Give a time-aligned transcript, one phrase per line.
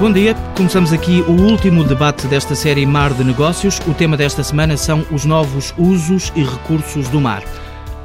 [0.00, 3.80] Bom dia, começamos aqui o último debate desta série Mar de Negócios.
[3.80, 7.42] O tema desta semana são os novos usos e recursos do mar.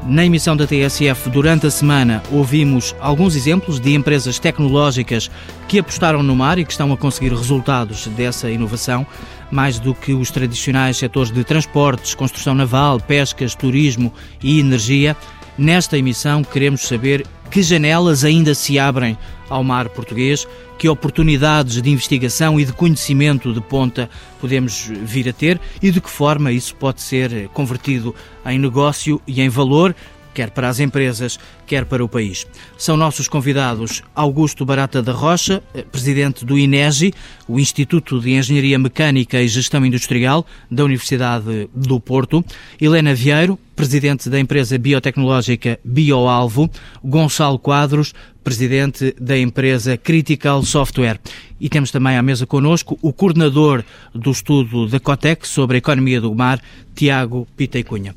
[0.04, 5.30] Na emissão da TSF durante a semana ouvimos alguns exemplos de empresas tecnológicas
[5.68, 9.06] que apostaram no mar e que estão a conseguir resultados dessa inovação,
[9.52, 15.16] mais do que os tradicionais setores de transportes, construção naval, pescas, turismo e energia.
[15.58, 19.18] Nesta emissão queremos saber que janelas ainda se abrem
[19.48, 20.48] ao mar português,
[20.80, 24.10] que oportunidades de investigação e de conhecimento de ponta
[24.42, 28.16] podemos vir a ter e de que forma isso pode ser convertido
[28.48, 29.96] em negócio e em valor,
[30.34, 32.46] quer para as empresas, quer para o país.
[32.78, 37.14] São nossos convidados Augusto Barata da Rocha, eh, presidente do INEGI,
[37.48, 42.44] o Instituto de Engenharia Mecânica e Gestão Industrial da Universidade do Porto,
[42.80, 46.70] Helena Vieiro, presidente da empresa biotecnológica BioAlvo,
[47.04, 51.20] Gonçalo Quadros, presidente da empresa Critical Software.
[51.60, 56.20] E temos também à mesa connosco o coordenador do estudo da Cotec sobre a economia
[56.20, 56.62] do mar,
[56.94, 58.16] Tiago Pitei-Cunha.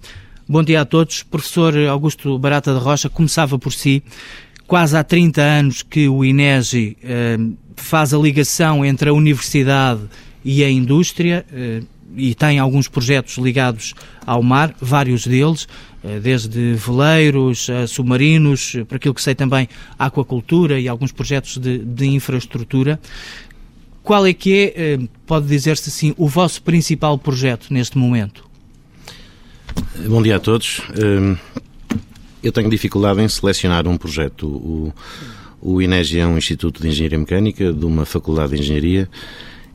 [0.48, 1.24] Bom dia a todos.
[1.24, 4.00] Professor Augusto Barata da Rocha, começava por si.
[4.64, 7.36] Quase há 30 anos que o INEGI eh,
[7.74, 10.02] faz a ligação entre a universidade
[10.44, 11.82] e a indústria eh,
[12.16, 13.92] e tem alguns projetos ligados
[14.24, 15.66] ao mar, vários deles,
[16.04, 21.78] eh, desde veleiros a submarinos, para aquilo que sei também, aquacultura e alguns projetos de,
[21.78, 23.00] de infraestrutura.
[24.00, 28.46] Qual é que é, eh, pode dizer-se assim, o vosso principal projeto neste momento?
[30.08, 30.82] Bom dia a todos.
[30.98, 31.36] Hum,
[32.42, 34.46] eu tenho dificuldade em selecionar um projeto.
[34.46, 34.92] O,
[35.60, 39.08] o INEGI é um Instituto de Engenharia Mecânica de uma Faculdade de Engenharia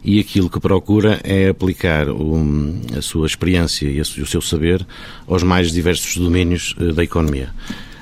[0.03, 2.37] e aquilo que procura é aplicar o,
[2.97, 4.85] a sua experiência e o seu saber
[5.27, 7.49] aos mais diversos domínios eh, da economia.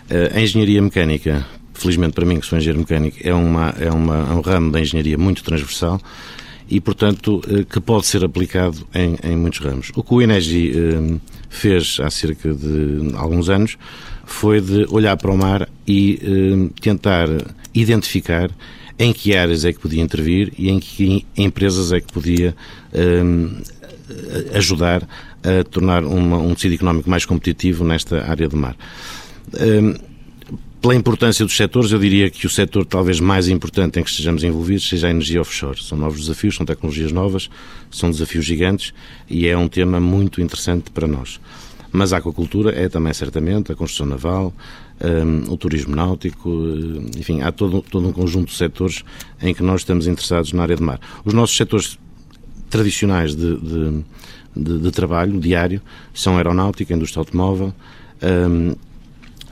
[0.10, 4.18] Eh, a engenharia mecânica, felizmente para mim que sou engenheiro mecânico, é, uma, é, uma,
[4.18, 6.00] é um ramo da engenharia muito transversal
[6.70, 9.92] e, portanto, eh, que pode ser aplicado em, em muitos ramos.
[9.96, 13.78] O que o INEGI fez há cerca de alguns anos
[14.26, 17.28] foi de olhar para o mar e eh, tentar
[17.74, 18.50] identificar
[18.98, 22.54] em que áreas é que podia intervir e em que empresas é que podia
[24.54, 25.08] ajudar
[25.44, 28.76] a tornar uma, um tecido económico mais competitivo nesta área do mar.
[30.82, 34.46] Pela importância dos setores, eu diria que o setor talvez mais importante em que estejamos
[34.46, 35.84] envolvidos seja a energia offshore.
[35.84, 37.50] São novos desafios, são tecnologias novas,
[37.92, 38.94] são desafios gigantes
[39.30, 41.38] e é um tema muito interessante para nós.
[41.92, 44.54] Mas a aquacultura é também certamente a construção naval,
[45.04, 46.50] um, o turismo náutico,
[47.18, 49.04] enfim, há todo, todo um conjunto de setores
[49.42, 51.02] em que nós estamos interessados na área de mar.
[51.26, 52.00] Os nossos setores
[52.70, 54.04] tradicionais de, de,
[54.56, 55.82] de, de trabalho diário
[56.14, 57.74] são a aeronáutica, a indústria automóvel,
[58.24, 58.76] um,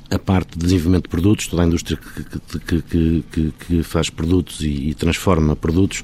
[0.09, 4.61] a parte de desenvolvimento de produtos, toda a indústria que, que, que, que faz produtos
[4.61, 6.03] e, e, transforma produtos.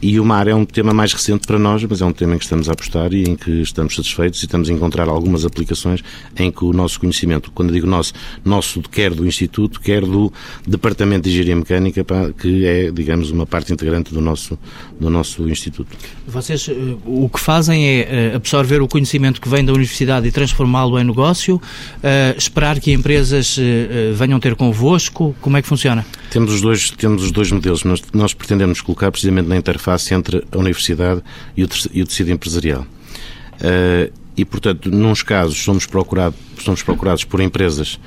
[0.00, 2.38] E o mar é um tema mais recente para nós, mas é um tema em
[2.38, 6.02] que estamos a apostar e em que estamos satisfeitos e estamos a encontrar algumas aplicações
[6.36, 8.12] em que o nosso conhecimento, quando digo nosso,
[8.44, 10.32] nosso quer do Instituto, quer do
[10.66, 12.04] Departamento de Engenharia Mecânica,
[12.38, 14.58] que é, digamos, uma parte integrante do nosso,
[14.98, 15.96] do nosso Instituto.
[16.26, 20.32] Vocês eh, o que fazem é eh, absorver o conhecimento que vem da Universidade e
[20.32, 25.34] transformá-lo em negócio, uh, esperar que a empresa empresas uh, venham ter convosco?
[25.40, 26.04] Como é que funciona?
[26.30, 27.84] Temos os dois, temos os dois modelos.
[27.84, 31.22] Nós, nós pretendemos colocar precisamente na interface entre a universidade
[31.56, 32.82] e o, e o tecido empresarial.
[32.82, 37.98] Uh, e, portanto, nos casos, somos, procurado, somos procurados por empresas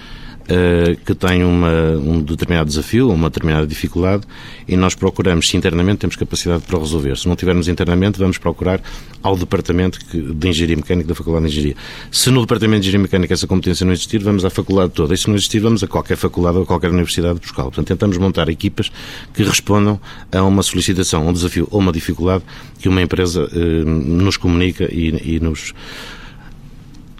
[0.43, 4.23] uh, que têm uma, um determinado desafio, uma determinada dificuldade,
[4.67, 7.17] e nós procuramos, se internamente temos capacidade para resolver.
[7.17, 8.81] Se não tivermos internamente, vamos procurar
[9.21, 11.75] ao Departamento de Engenharia Mecânica da Faculdade de Engenharia.
[12.11, 15.13] Se no Departamento de Engenharia Mecânica essa competência não existir, vamos à faculdade toda.
[15.13, 17.69] E se não existir, vamos a qualquer faculdade ou a qualquer universidade buscá-lo.
[17.69, 18.91] Portanto, tentamos montar equipas
[19.33, 19.99] que respondam
[20.31, 22.43] a uma solicitação, um desafio ou uma dificuldade
[22.79, 25.73] que uma empresa eh, nos comunica e, e nos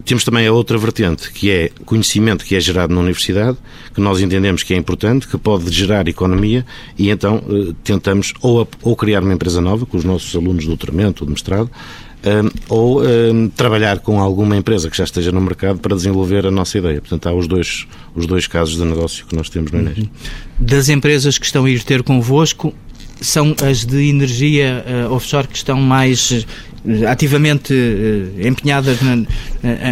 [0.04, 3.56] temos também a outra vertente, que é conhecimento que é gerado na universidade,
[3.94, 6.64] que nós entendemos que é importante, que pode gerar economia,
[6.98, 10.68] e então eh, tentamos ou, ou criar uma empresa nova com os nossos alunos de
[10.68, 11.70] doutoramento ou de mestrado,
[12.24, 15.96] um, eh, ou um, eh, trabalhar com alguma empresa que já esteja no mercado para
[15.96, 17.00] desenvolver a nossa ideia.
[17.00, 20.08] Portanto, há os dois, os dois casos de negócio que nós temos no Inês.
[20.58, 22.74] Das empresas que estão a ir ter convosco,
[23.20, 26.46] são as de energia uh, offshore que estão mais
[27.08, 28.98] ativamente uh, empenhadas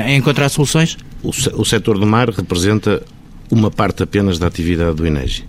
[0.06, 0.96] em encontrar soluções?
[1.22, 3.02] O, o setor do mar representa
[3.50, 5.44] uma parte apenas da atividade do INEGI.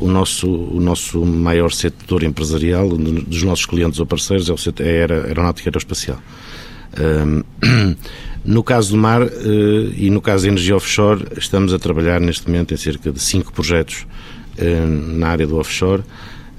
[0.00, 4.84] o, nosso, o nosso maior setor empresarial, dos nossos clientes ou parceiros, é, o setor,
[4.84, 6.20] é a aeronáutica aeroespacial.
[8.44, 9.22] no caso do mar
[9.96, 13.52] e no caso da energia offshore, estamos a trabalhar neste momento em cerca de cinco
[13.52, 14.04] projetos
[15.16, 16.02] na área do offshore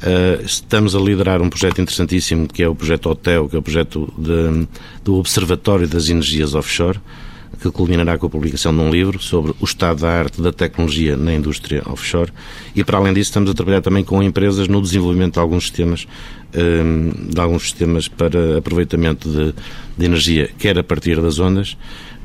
[0.03, 3.61] Uh, estamos a liderar um projeto interessantíssimo que é o projeto OTEL, que é o
[3.61, 4.67] projeto de,
[5.01, 6.99] do Observatório das Energias Offshore,
[7.61, 11.15] que culminará com a publicação de um livro sobre o estado da arte da tecnologia
[11.15, 12.33] na indústria offshore.
[12.75, 16.03] E, para além disso, estamos a trabalhar também com empresas no desenvolvimento de alguns sistemas,
[16.03, 19.53] uh, de alguns sistemas para aproveitamento de,
[19.97, 21.77] de energia, quer a partir das ondas,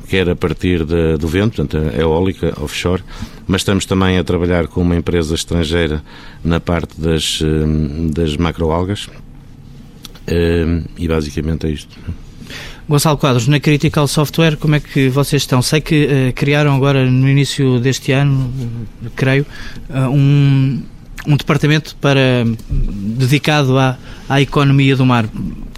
[0.08, 3.02] quer a partir de, do vento, portanto, a eólica offshore,
[3.46, 6.02] mas estamos também a trabalhar com uma empresa estrangeira
[6.42, 9.08] na parte das, hum, das macroalgas
[10.28, 11.96] hum, e basicamente é isto.
[12.88, 15.60] Gonçalo Quadros, na Critical Software, como é que vocês estão?
[15.60, 18.50] Sei que uh, criaram agora no início deste ano,
[19.04, 19.44] uh, creio,
[19.90, 20.82] uh, um,
[21.26, 25.28] um departamento para dedicado à, à economia do mar.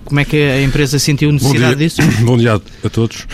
[0.04, 2.00] Como é que a empresa sentiu necessidade disso?
[2.22, 3.26] Bom dia a todos.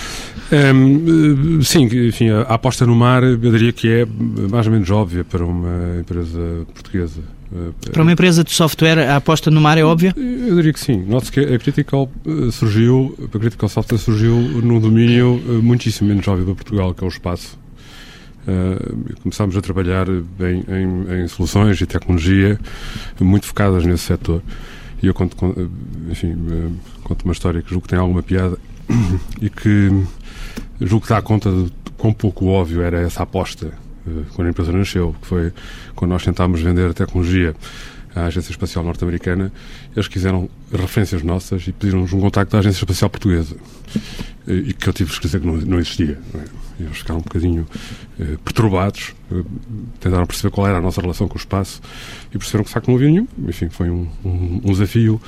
[0.53, 4.07] Um, sim, enfim, a aposta no mar eu diria que é
[4.51, 7.21] mais ou menos óbvia para uma empresa portuguesa.
[7.93, 10.15] Para uma empresa de software, a aposta no mar é óbvia?
[10.17, 11.05] Eu diria que sim.
[11.05, 16.27] Note-se que a Critical eh, surgiu, a Critical Software surgiu num domínio eh, muitíssimo menos
[16.27, 17.59] óbvio para Portugal, que é o espaço.
[18.47, 22.61] Uh, começámos a trabalhar em, em, em, soluções e tecnologia
[23.21, 24.41] muito focadas nesse setor.
[25.03, 25.37] E eu conto,
[26.09, 26.37] enfim,
[27.03, 28.57] conto uma história que julgo que tem alguma piada
[29.43, 29.91] e que
[30.81, 33.73] julgo que dá conta de quão pouco óbvio era essa aposta
[34.07, 35.53] eh, quando a empresa nasceu, que foi
[35.95, 37.55] quando nós tentámos vender a tecnologia
[38.15, 39.53] à Agência Espacial Norte-Americana,
[39.95, 43.57] eles quiseram referências nossas e pediram-nos um contacto da Agência Espacial Portuguesa.
[44.49, 46.19] Eh, e que eu tive que dizer que não, não existia.
[46.35, 46.67] É?
[46.79, 47.67] Eles ficaram um bocadinho
[48.21, 49.43] eh, perturbados, eh,
[49.99, 51.81] tentaram perceber qual era a nossa relação com o espaço
[52.33, 53.27] e perceberam que, de facto, não havia nenhum.
[53.49, 55.21] Enfim, foi um, um, um desafio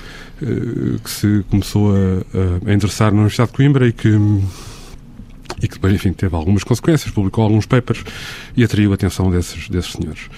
[0.43, 4.11] eh, que se começou a, a endereçar na Universidade de Coimbra e que
[5.63, 8.05] e que enfim, teve algumas consequências, publicou alguns papers
[8.57, 10.29] e atraiu a atenção desses, desses senhores.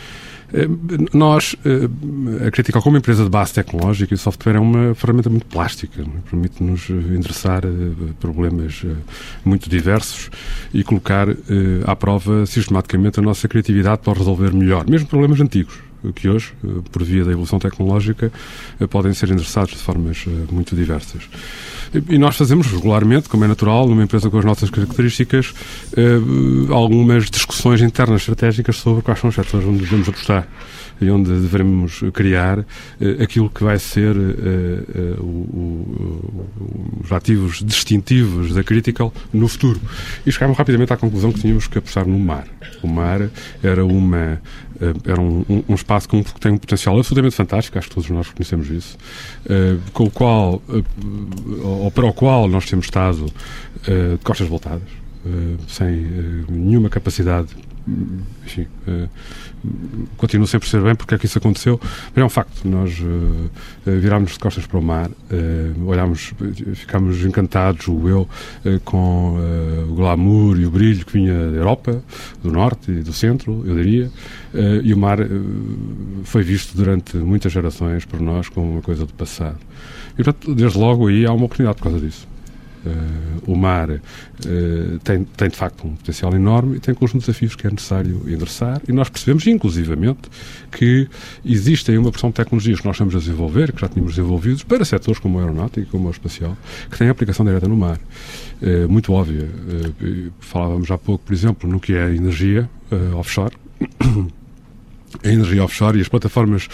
[0.53, 0.67] Eh,
[1.13, 5.47] nós, eh, a Critical, como empresa de base tecnológica, o software é uma ferramenta muito
[5.47, 6.05] plástica, é?
[6.29, 7.69] permite-nos endereçar eh,
[8.19, 8.85] problemas
[9.45, 10.31] muito diversos
[10.73, 11.29] e colocar
[11.87, 16.53] à prova sistematicamente a nossa criatividade para resolver melhor, mesmo problemas antigos que hoje,
[16.91, 18.33] por via da evolução tecnológica,
[18.89, 21.29] podem ser endereçados de formas muito diversas.
[22.09, 25.53] E nós fazemos regularmente, como é natural, numa empresa com as nossas características,
[25.97, 26.19] eh,
[26.73, 30.47] algumas discussões internas estratégicas sobre quais são os setores onde devemos apostar
[31.01, 32.61] e onde devemos criar
[33.01, 35.17] eh, aquilo que vai ser eh,
[37.03, 39.81] os ativos distintivos da Critical no futuro.
[40.25, 42.47] E chegámos rapidamente à conclusão que tínhamos que apostar no mar.
[42.83, 43.29] O mar
[43.65, 44.41] era uma
[45.05, 48.71] era um, um, espaço que tem um potencial absolutamente fantástico, acho que todos nós conhecemos
[48.71, 48.97] isso,
[49.93, 50.63] com o qual
[51.63, 53.27] ou para o qual nós temos estado
[53.85, 54.89] de costas voltadas,
[55.69, 55.91] sem
[56.49, 57.55] nenhuma capacidade
[58.45, 58.67] enfim,
[60.17, 62.67] continuo sempre a ser bem porque é que isso aconteceu, mas é um facto.
[62.67, 63.51] Nós uh,
[63.85, 66.33] virámos de costas para o mar, uh, olhámos,
[66.75, 68.29] ficámos encantados, o eu,
[68.65, 69.37] uh, com
[69.89, 72.03] o glamour e o brilho que vinha da Europa,
[72.43, 74.11] do Norte e do Centro, eu diria,
[74.83, 75.19] e o mar
[76.25, 79.59] foi visto durante muitas gerações por nós como uma coisa do passado.
[80.19, 82.30] E, portanto, desde logo aí há uma oportunidade por causa disso.
[82.85, 84.01] Uh, o mar uh,
[85.05, 88.23] tem, tem, de facto um potencial enorme e tem com os desafios que é necessário
[88.27, 90.31] endereçar e nós percebemos, inclusivamente,
[90.73, 91.07] que
[91.45, 94.83] existem uma porção de tecnologias que nós estamos a desenvolver, que já tínhamos desenvolvidos, para
[94.85, 96.57] setores como a aeronáutica e como o espacial,
[96.91, 98.01] que têm aplicação direta no mar.
[98.63, 99.47] Uh, muito óbvia.
[100.41, 102.69] falávamos há pouco, por exemplo, no que é energia
[103.15, 103.55] offshore.
[105.25, 106.69] a energia offshore e as plataformas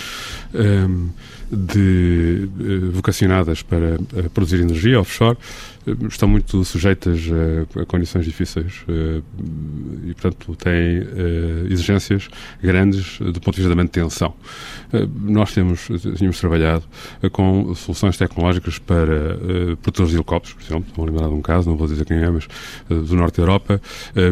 [0.54, 1.08] um,
[1.50, 2.48] de,
[2.92, 3.98] vocacionadas para
[4.34, 5.38] produzir energia offshore
[6.08, 7.20] estão muito sujeitas
[7.76, 9.22] a, a condições difíceis uh,
[10.04, 12.28] e, portanto, têm uh, exigências
[12.62, 14.34] grandes do ponto de vista da manutenção.
[14.92, 16.84] Uh, nós temos, tínhamos trabalhado
[17.30, 19.36] com soluções tecnológicas para
[19.82, 22.18] produtores de helicópteros, por exemplo, estou a lembrar de um caso, não vou dizer quem
[22.18, 22.48] é, mas
[22.88, 23.80] do Norte da Europa,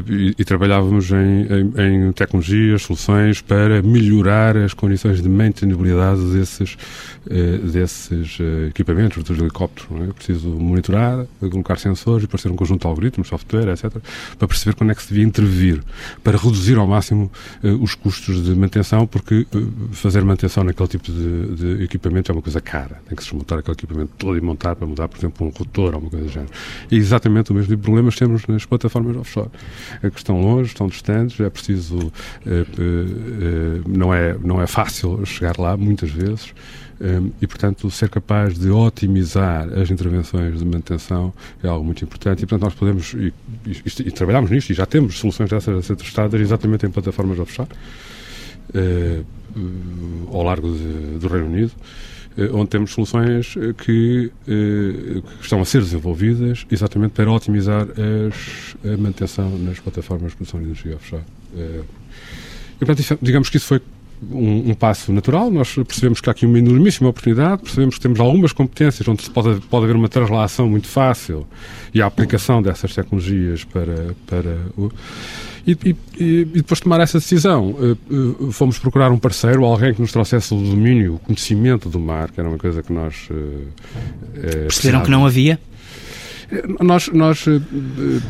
[0.09, 6.77] e, e, trabalhávamos em, em, em, tecnologias, soluções para melhorar as condições de maintenibilidade desses,
[7.73, 10.09] desses equipamentos, produtores helicópteros.
[10.09, 10.13] É?
[10.13, 13.97] Preciso monitorar, colocar sensores ter um conjunto de algoritmos, software, etc.,
[14.39, 15.83] para perceber quando é que se devia intervir,
[16.23, 17.31] para reduzir ao máximo
[17.63, 22.35] uh, os custos de manutenção, porque uh, fazer manutenção naquele tipo de, de, equipamento é
[22.35, 23.01] uma coisa cara.
[23.07, 25.95] Tem que se desmontar aquele equipamento todo e montar para mudar, por exemplo, um rotor
[25.95, 26.53] ou uma coisa do género.
[26.91, 29.51] E exatamente o mesmo tipo de problemas temos nas plataformas offshore,
[30.03, 32.13] é que estão longe, estão distantes, é preciso.
[32.47, 36.53] Uh, não, é, não é fácil chegar lá, muitas vezes.
[37.05, 42.43] Um, e, portanto, ser capaz de otimizar as intervenções de manutenção é algo muito importante.
[42.43, 43.31] E, portanto, nós podemos, e,
[43.67, 47.39] e, e trabalhamos nisto, e já temos soluções dessas a ser testadas exatamente em plataformas
[47.39, 47.69] offshore.
[48.75, 49.25] Uh,
[50.33, 51.73] ao largo de, do Reino Unido,
[52.55, 59.57] onde temos soluções que, que, estão a ser desenvolvidas exatamente para otimizar as, a manutenção
[59.59, 61.23] nas plataformas de produção de energia offshore.
[61.55, 63.81] E, portanto, digamos que isso foi
[64.31, 65.51] um, um, passo natural.
[65.51, 69.61] Nós percebemos que há aqui uma enormíssima oportunidade, percebemos que temos algumas competências onde pode,
[69.63, 71.47] pode haver uma translação muito fácil
[71.93, 74.91] e a aplicação dessas tecnologias para, para o.
[75.67, 79.95] E, e, e, depois de tomar essa decisão, eh, eh, fomos procurar um parceiro, alguém
[79.95, 83.29] que nos trouxesse o domínio, o conhecimento do mar, que era uma coisa que nós.
[83.31, 85.59] Eh, Perceberam que não havia?
[86.81, 87.61] Nós, nós, eh,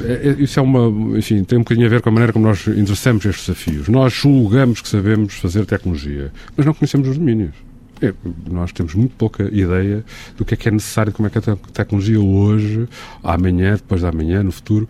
[0.04, 2.66] eh, isso é uma, enfim, tem um bocadinho a ver com a maneira como nós
[2.66, 3.88] endereçamos estes desafios.
[3.88, 7.54] Nós julgamos que sabemos fazer tecnologia, mas não conhecemos os domínios.
[8.02, 8.12] É,
[8.50, 10.04] nós temos muito pouca ideia
[10.36, 12.88] do que é que é necessário, como é que a tecnologia hoje,
[13.22, 14.88] amanhã, depois de amanhã, no futuro,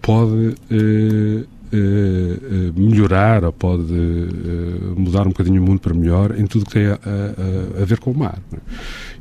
[0.00, 0.54] pode
[1.74, 6.66] eh, eh, melhorar ou pode eh, mudar um bocadinho o mundo para melhor em tudo
[6.66, 8.38] que tem a, a, a ver com o mar.
[8.52, 8.58] É?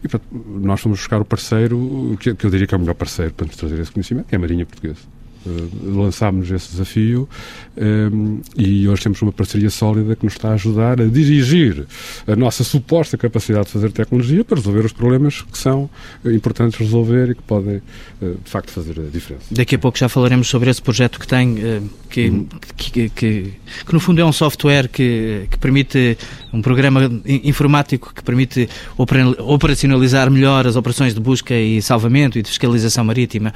[0.04, 2.96] E portanto, nós fomos buscar o parceiro, que, que eu diria que é o melhor
[2.96, 5.02] parceiro para nos trazer esse conhecimento, que é a Marinha Portuguesa.
[5.46, 7.28] Uh, lançámos esse desafio
[7.76, 11.86] um, e hoje temos uma parceria sólida que nos está a ajudar a dirigir
[12.26, 15.90] a nossa suposta capacidade de fazer tecnologia para resolver os problemas que são
[16.26, 17.78] importantes resolver e que podem,
[18.22, 19.46] uh, de facto, fazer a diferença.
[19.52, 22.48] Daqui a pouco já falaremos sobre esse projeto que tem, uh, que, uhum.
[22.78, 23.54] que, que, que,
[23.86, 26.18] que, no fundo é um software que, que permite,
[26.54, 32.48] um programa informático que permite operacionalizar melhor as operações de busca e salvamento e de
[32.48, 33.54] fiscalização marítima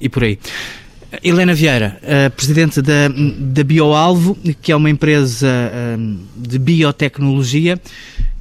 [0.00, 0.38] e por aí.
[1.22, 2.00] Helena Vieira,
[2.36, 5.48] presidente da, da BioAlvo, que é uma empresa
[6.36, 7.80] de biotecnologia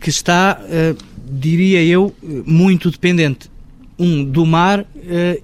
[0.03, 2.13] que está, eh, diria eu,
[2.45, 3.49] muito dependente
[3.97, 4.85] um, do mar uh,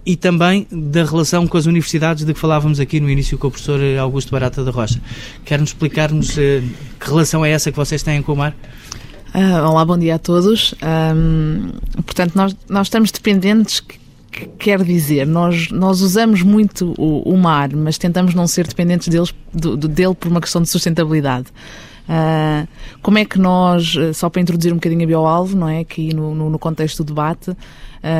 [0.05, 3.51] e também da relação com as universidades de que falávamos aqui no início com o
[3.51, 4.99] professor Augusto Barata da Rocha.
[5.45, 6.61] Quer-nos explicar-nos que
[6.99, 8.53] relação é essa que vocês têm com o mar?
[9.33, 10.75] Uh, olá, bom dia a todos.
[10.83, 11.69] Um,
[12.03, 13.81] portanto, nós, nós estamos dependentes
[14.39, 19.07] que quer dizer, nós, nós usamos muito o, o, mar, mas tentamos não ser dependentes
[19.07, 21.47] deles, do, do, dele por uma questão de sustentabilidade.
[22.07, 22.67] Uh,
[23.03, 25.81] como é que nós, ah, só para introduzir um bocadinho a BioAlvo, não é?
[25.81, 27.55] Aqui no, no, no contexto do debate, uh,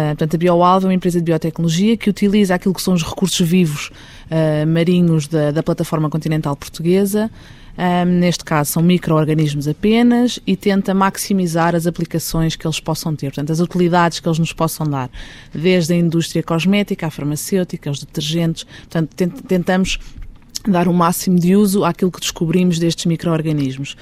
[0.10, 3.48] portanto, a BioAlvo é uma empresa de biotecnologia que utiliza aquilo que são os recursos
[3.48, 3.90] vivos
[4.30, 7.32] uh, marinhos da, da plataforma continental portuguesa
[7.80, 13.28] um, neste caso são micro-organismos apenas, e tenta maximizar as aplicações que eles possam ter,
[13.28, 15.10] portanto, as utilidades que eles nos possam dar,
[15.54, 19.16] desde a indústria cosmética, à farmacêutica, aos detergentes, portanto,
[19.48, 19.98] tentamos
[20.68, 23.96] dar o máximo de uso àquilo que descobrimos destes micro-organismos.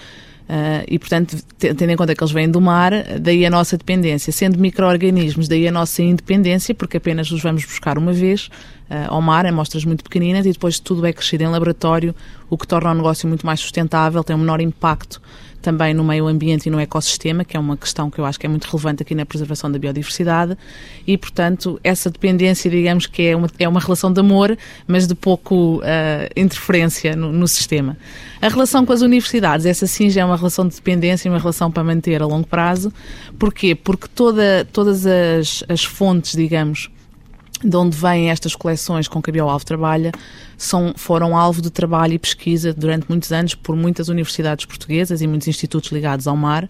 [0.47, 4.31] Uh, e, portanto, tendo em conta que eles vêm do mar, daí a nossa dependência.
[4.31, 8.49] Sendo micro-organismos, daí a nossa independência, porque apenas os vamos buscar uma vez
[8.89, 12.15] uh, ao mar, amostras muito pequeninas, e depois tudo é crescido em laboratório,
[12.49, 15.21] o que torna o negócio muito mais sustentável, tem um menor impacto
[15.67, 18.45] também no meio ambiente e no ecossistema, que é uma questão que eu acho que
[18.45, 20.57] é muito relevante aqui na preservação da biodiversidade,
[21.05, 24.57] e, portanto, essa dependência, digamos que é uma, é uma relação de amor,
[24.87, 25.81] mas de pouco uh,
[26.37, 27.97] interferência no, no, sistema.
[28.41, 31.69] A relação com as universidades, essa sim já é uma relação de dependência, uma relação
[31.69, 32.93] para manter a longo prazo.
[33.37, 33.75] Porquê?
[33.75, 36.89] Porque toda, todas as, as fontes, digamos,
[37.63, 40.11] de onde vêm estas coleções com que a BioAlvo trabalha,
[40.57, 45.27] são, foram alvo de trabalho e pesquisa durante muitos anos por muitas universidades portuguesas e
[45.27, 46.67] muitos institutos ligados ao mar,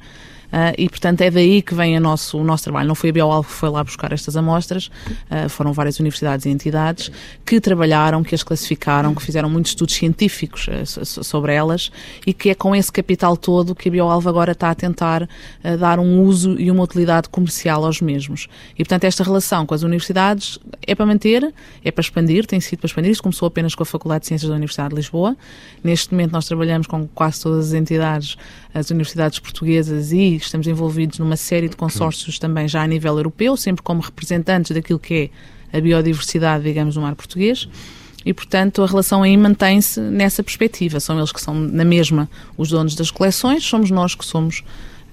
[0.48, 2.88] Uh, e, portanto, é daí que vem nosso, o nosso trabalho.
[2.88, 4.90] Não foi a Bioalvo que foi lá buscar estas amostras,
[5.30, 7.12] uh, foram várias universidades e entidades
[7.46, 11.92] que trabalharam, que as classificaram, que fizeram muitos estudos científicos uh, sobre elas
[12.26, 15.28] e que é com esse capital todo que a Bioalvo agora está a tentar
[15.80, 18.48] dar um uso e uma utilidade comercial aos mesmos.
[18.74, 22.80] E, portanto, esta relação com as universidades é para manter, é para expandir, tem sido
[22.80, 23.12] para expandir.
[23.12, 25.36] Isto começou apenas com a Faculdade de Ciências da Universidade de Lisboa.
[25.84, 28.38] Neste momento, nós trabalhamos com quase todas as entidades,
[28.74, 33.58] as universidades portuguesas e estamos envolvidos numa série de consórcios também já a nível europeu,
[33.58, 35.32] sempre como representantes daquilo que
[35.72, 37.68] é a biodiversidade, digamos, no mar português.
[38.26, 41.00] E, portanto, a relação aí mantém-se nessa perspectiva.
[41.00, 44.64] São eles que são, na mesma, os donos das coleções, somos nós que somos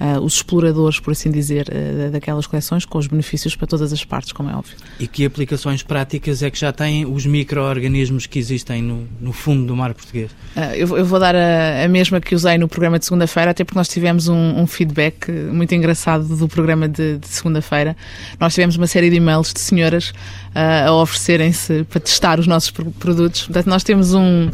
[0.01, 4.05] uh, os exploradores, por assim dizer, uh, daquelas coleções, com os benefícios para todas as
[4.05, 4.77] partes, como é óbvio.
[4.99, 9.67] E que aplicações práticas é que já têm os micro-organismos que existem no, no, fundo
[9.67, 10.31] do mar português?
[10.57, 13.65] Uh, eu, eu, vou dar a, a, mesma que usei no programa de segunda-feira, até
[13.65, 17.97] porque nós tivemos um, um feedback muito engraçado do programa de, de segunda-feira.
[18.39, 20.13] Nós tivemos uma série de e-mails de senhoras
[20.55, 23.43] a oferecerem-se para testar os nossos produtos.
[23.43, 24.49] Portanto, nós temos um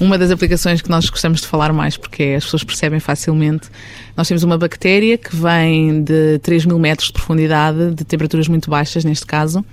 [0.00, 3.68] uma das aplicações que nós gostamos de falar mais, porque as pessoas percebem facilmente,
[4.16, 8.70] nós temos uma bactéria que vem de 3 mil metros de profundidade, de temperaturas muito
[8.70, 9.64] baixas neste caso,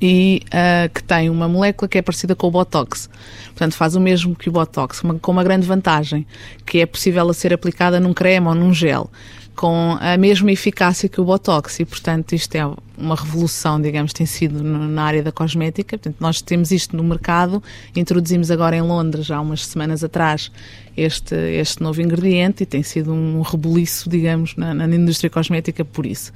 [0.00, 3.10] e uh, que tem uma molécula que é parecida com o Botox.
[3.46, 6.26] Portanto, faz o mesmo que o Botox, com uma grande vantagem,
[6.64, 9.10] que é possível a ser aplicada num creme ou num gel
[9.60, 12.66] com a mesma eficácia que o Botox e, portanto, isto é
[13.00, 15.96] uma revolução, digamos, tem sido na área da cosmética.
[15.96, 17.62] Portanto, nós temos isto no mercado,
[17.96, 20.50] introduzimos agora em Londres, há umas semanas atrás,
[20.96, 26.04] este, este novo ingrediente e tem sido um rebuliço, digamos, na, na indústria cosmética por
[26.04, 26.32] isso.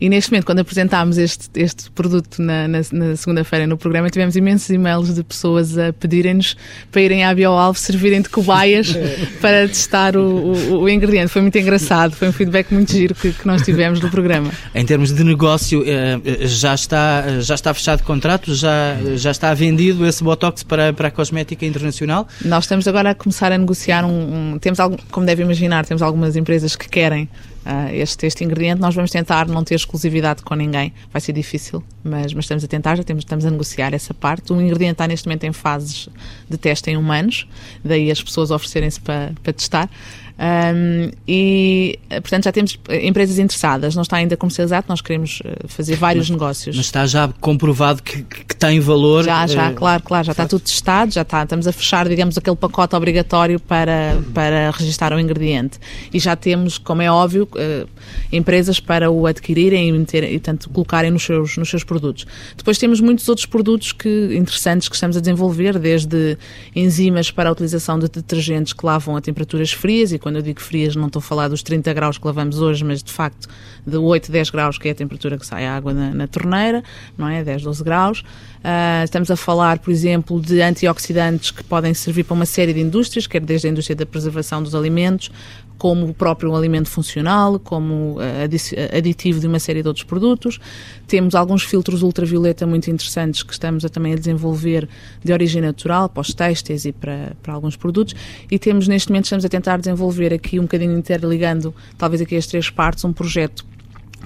[0.00, 4.36] E neste momento, quando apresentámos este, este produto na, na, na segunda-feira no programa, tivemos
[4.36, 6.56] imensos e-mails de pessoas a pedirem-nos
[6.92, 8.94] para irem à BioAlvo servirem de cobaias
[9.42, 11.28] para testar o, o, o, ingrediente.
[11.30, 14.52] Foi muito engraçado, foi um feedback muito giro que, que nós tivemos no programa.
[14.72, 15.97] Em termos de negócio, eh,
[16.46, 18.54] já está, já está fechado contrato?
[18.54, 22.26] Já, já está vendido esse Botox para, para a cosmética internacional?
[22.44, 26.02] Nós estamos agora a começar a negociar um, um temos, algum, como deve imaginar, temos
[26.02, 27.28] algumas empresas que querem
[27.68, 28.80] uh, este, este ingrediente.
[28.80, 30.92] Nós vamos tentar não ter exclusividade com ninguém.
[31.12, 34.52] Vai ser difícil, mas, mas estamos a tentar, já temos, estamos a negociar essa parte.
[34.52, 36.08] O ingrediente está neste momento em fases
[36.48, 37.46] de teste em humanos,
[37.84, 39.90] daí as pessoas oferecerem-se para, para testar.
[40.38, 43.96] Um, e, portanto, já temos empresas interessadas.
[43.96, 46.76] Não está ainda comercializado, nós queremos eh, fazer vários mas, negócios.
[46.76, 49.24] Mas está já comprovado que, que tem valor?
[49.24, 50.24] Já, já, uh, claro, claro.
[50.24, 51.42] Já está tudo testado, já está.
[51.42, 55.78] Estamos a fechar, digamos, aquele pacote obrigatório para, para registrar o ingrediente.
[56.14, 57.88] E já temos, como é óbvio, uh,
[58.32, 62.26] empresas para o adquirirem e, meter, e tanto, colocarem nos seus, nos seus produtos.
[62.56, 66.38] Depois temos muitos outros produtos que, interessantes que estamos a desenvolver, desde
[66.76, 70.60] enzimas para a utilização de detergentes que lavam a temperaturas frias e quando eu digo
[70.60, 73.48] frias, não estou a falar dos 30 graus que lavamos hoje, mas de facto
[73.86, 76.84] de 8, 10 graus, que é a temperatura que sai a água na, na torneira,
[77.16, 77.42] não é?
[77.42, 78.20] 10, 12 graus.
[78.20, 82.80] Uh, estamos a falar, por exemplo, de antioxidantes que podem servir para uma série de
[82.80, 85.30] indústrias, quer desde a indústria da preservação dos alimentos,
[85.78, 90.58] como o próprio alimento funcional, como uh, aditivo de uma série de outros produtos.
[91.06, 94.88] Temos alguns filtros ultravioleta muito interessantes que estamos a, também a desenvolver
[95.22, 98.14] de origem natural para os têxteis e para, para alguns produtos.
[98.50, 102.46] E temos, neste momento, estamos a tentar desenvolver aqui, um bocadinho interligando, talvez aqui as
[102.46, 103.64] três partes, um projeto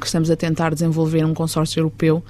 [0.00, 2.24] que estamos a tentar desenvolver um consórcio europeu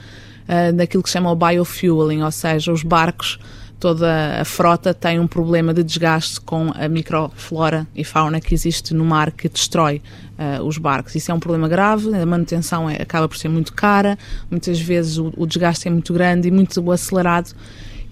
[0.48, 3.38] uh, naquilo que se chama o biofueling, ou seja, os barcos
[3.82, 8.94] toda a frota tem um problema de desgaste com a microflora e fauna que existe
[8.94, 10.00] no mar que destrói
[10.38, 11.16] uh, os barcos.
[11.16, 14.16] Isso é um problema grave, a manutenção é, acaba por ser muito cara,
[14.48, 17.56] muitas vezes o, o desgaste é muito grande e muito acelerado.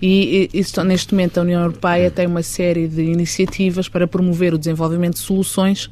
[0.02, 4.58] E, e, neste momento a União Europeia tem uma série de iniciativas para promover o
[4.58, 5.88] desenvolvimento de soluções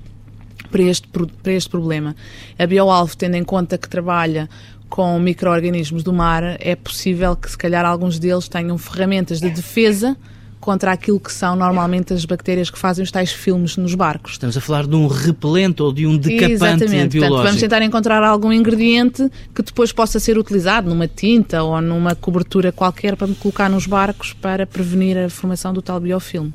[0.72, 2.16] para este, para este problema.
[2.58, 4.48] A BioAlvo, tendo em conta que trabalha
[4.88, 10.16] com micro-organismos do mar, é possível que, se calhar, alguns deles tenham ferramentas de defesa
[10.61, 14.33] contra aquilo que são normalmente as bactérias que fazem os tais filmes nos barcos.
[14.33, 17.09] Estamos a falar de um repelente ou de um decapante Exatamente.
[17.09, 17.18] biológico.
[17.18, 22.14] Portanto, vamos tentar encontrar algum ingrediente que depois possa ser utilizado numa tinta ou numa
[22.14, 26.53] cobertura qualquer para colocar nos barcos para prevenir a formação do tal biofilme.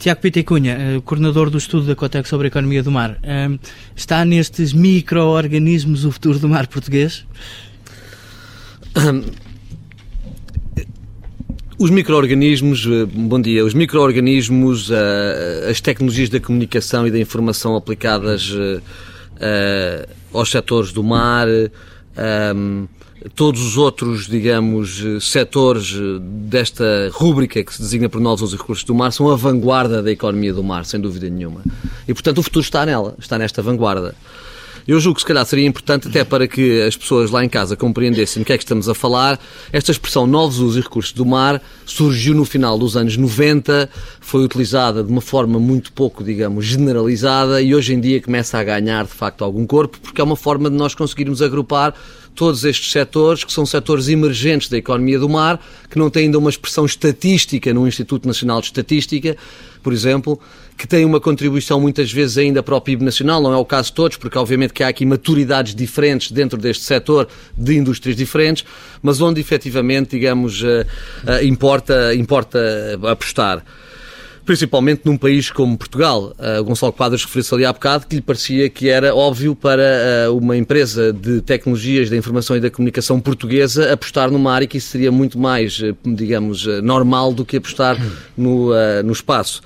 [0.00, 3.50] Tiago Pita Cunha, eh, coordenador do estudo da Cotec sobre a economia do mar, eh,
[3.94, 7.26] está nestes micro-organismos o futuro do mar português?
[11.78, 14.90] Os micro-organismos, eh, bom dia, os micro-organismos,
[15.68, 18.54] as tecnologias da comunicação e da informação aplicadas
[20.32, 21.46] aos setores do mar,
[23.34, 28.94] todos os outros, digamos, setores desta rúbrica que se designa por nós os recursos do
[28.94, 31.62] mar são a vanguarda da economia do mar, sem dúvida nenhuma.
[32.08, 34.14] E, portanto, o futuro está nela, está nesta vanguarda.
[34.90, 37.76] Eu julgo que se calhar seria importante até para que as pessoas lá em casa
[37.76, 39.38] compreendessem do que é que estamos a falar.
[39.72, 43.88] Esta expressão novos usos e recursos do mar surgiu no final dos anos 90,
[44.20, 48.64] foi utilizada de uma forma muito pouco, digamos, generalizada e hoje em dia começa a
[48.64, 51.94] ganhar de facto algum corpo porque é uma forma de nós conseguirmos agrupar
[52.34, 56.38] todos estes setores, que são setores emergentes da economia do mar, que não têm ainda
[56.38, 59.36] uma expressão estatística no Instituto Nacional de Estatística,
[59.80, 60.40] por exemplo,
[60.76, 63.88] que têm uma contribuição muitas vezes ainda para o PIB nacional, não é o caso
[63.88, 68.64] de todos, porque obviamente que há aqui maturidades diferentes dentro deste setor de indústrias diferentes,
[69.02, 72.58] mas onde efetivamente, digamos, uh, uh, importa, importa
[73.10, 73.64] apostar
[74.44, 76.34] principalmente num país como Portugal.
[76.38, 80.36] Uh, Gonçalo Quadros referiu-se ali há bocado que lhe parecia que era óbvio para uh,
[80.36, 84.88] uma empresa de tecnologias da informação e da comunicação portuguesa apostar numa área que isso
[84.88, 87.96] seria muito mais, uh, digamos, normal do que apostar
[88.36, 88.70] no,
[89.02, 89.62] no espaço.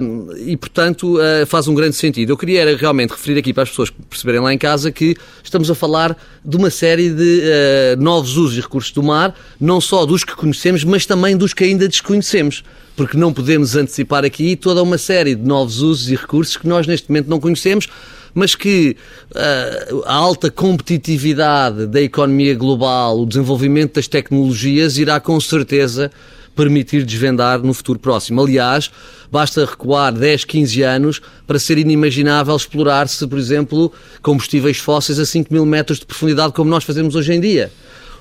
[0.00, 2.30] Um, e, portanto, uh, faz um grande sentido.
[2.30, 5.70] Eu queria era, realmente referir aqui para as pessoas perceberem lá em casa que estamos
[5.70, 10.04] a falar de uma série de uh, novos usos e recursos do mar, não só
[10.04, 12.64] dos que conhecemos, mas também dos que ainda desconhecemos.
[12.96, 16.84] Porque não podemos antecipar aqui toda uma série de novos usos e recursos que nós
[16.84, 17.86] neste momento não conhecemos,
[18.34, 18.96] mas que
[19.30, 26.10] uh, a alta competitividade da economia global, o desenvolvimento das tecnologias, irá com certeza
[26.58, 28.42] permitir desvendar no futuro próximo.
[28.42, 28.90] Aliás,
[29.30, 35.54] basta recuar 10, 15 anos para ser inimaginável explorar-se, por exemplo, combustíveis fósseis a 5
[35.54, 37.70] mil metros de profundidade, como nós fazemos hoje em dia.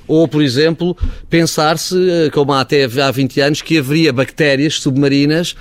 [0.07, 0.95] Ou, por exemplo,
[1.27, 5.55] pensar-se, eh, como há até há 20 anos, que haveria bactérias submarinas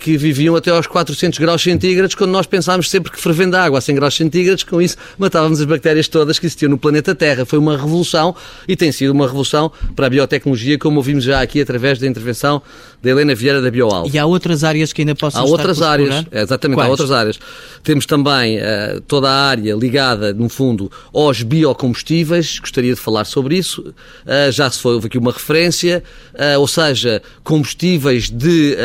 [0.00, 3.82] que viviam até aos 400 graus centígrados, quando nós pensámos sempre que fervendo água a
[3.82, 7.44] 100 graus centígrados, com isso matávamos as bactérias todas que existiam no planeta Terra.
[7.44, 8.34] Foi uma revolução
[8.66, 12.62] e tem sido uma revolução para a biotecnologia, como ouvimos já aqui através da intervenção
[13.02, 14.08] da Helena Vieira da Bioal.
[14.12, 16.88] E há outras áreas que ainda possam há estar outras áreas, exatamente, Quais?
[16.88, 17.38] há outras áreas.
[17.82, 23.56] Temos também uh, toda a área ligada, no fundo, aos biocombustíveis, gostaria de falar sobre
[23.56, 23.82] isso.
[23.82, 26.02] Uh, já se foi, houve aqui uma referência,
[26.34, 28.76] uh, ou seja, combustíveis de,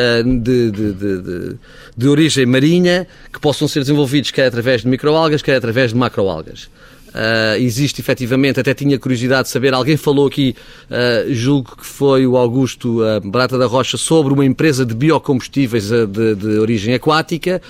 [0.42, 1.56] de de, de,
[1.96, 6.70] de, origem marinha que possam ser desenvolvidos quer através de microalgas, quer através de macroalgas.
[7.14, 10.56] Uh, existe efetivamente, até tinha curiosidade de saber, alguém falou aqui,
[10.90, 15.90] uh, julgo que foi o Augusto uh, Barata da Rocha, sobre uma empresa de biocombustíveis
[15.90, 17.62] de, de, origem aquática.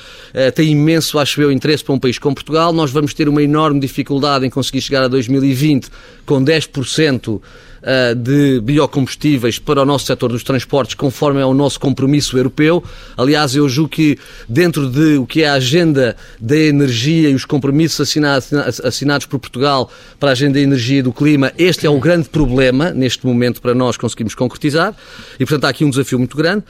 [0.55, 2.71] tem imenso, acho eu, interesse para um país como Portugal.
[2.71, 5.89] Nós vamos ter uma enorme dificuldade em conseguir chegar a 2020
[6.25, 7.41] com 10%
[7.83, 12.83] uh, de biocombustíveis para o nosso setor dos transportes, conforme é o nosso compromisso europeu.
[13.17, 14.17] Aliás, eu julgo que
[14.47, 19.39] dentro de o que é a agenda da energia e os compromissos assinados, assinados por
[19.39, 23.25] Portugal para a agenda da energia e do clima, este é o grande problema neste
[23.25, 24.95] momento para nós conseguirmos concretizar.
[25.39, 26.63] E, portanto, há aqui um desafio muito grande.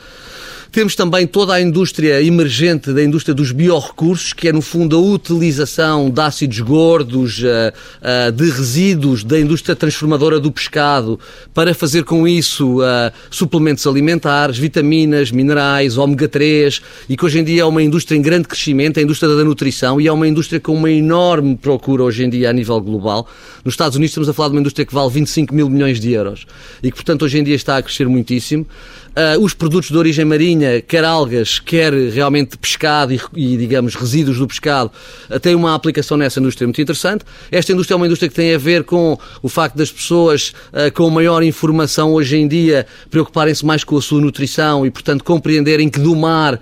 [0.74, 5.00] Temos também toda a indústria emergente da indústria dos biorrecursos, que é no fundo a
[5.00, 11.20] utilização de ácidos gordos, eh, eh, de resíduos da indústria transformadora do pescado,
[11.54, 17.44] para fazer com isso eh, suplementos alimentares, vitaminas, minerais, ômega 3, e que hoje em
[17.44, 20.60] dia é uma indústria em grande crescimento, a indústria da nutrição, e é uma indústria
[20.60, 23.28] com uma enorme procura hoje em dia a nível global.
[23.64, 26.12] Nos Estados Unidos estamos a falar de uma indústria que vale 25 mil milhões de
[26.14, 26.48] euros
[26.82, 28.66] e que, portanto, hoje em dia está a crescer muitíssimo.
[29.13, 34.39] Uh, os produtos de origem marinha, quer algas, quer realmente pescado e, e digamos, resíduos
[34.39, 34.91] do pescado,
[35.30, 37.23] uh, têm uma aplicação nessa indústria muito interessante.
[37.52, 40.91] Esta indústria é uma indústria que tem a ver com o facto das pessoas uh,
[40.95, 45.89] com maior informação hoje em dia preocuparem-se mais com a sua nutrição e, portanto, compreenderem
[45.89, 46.60] que do mar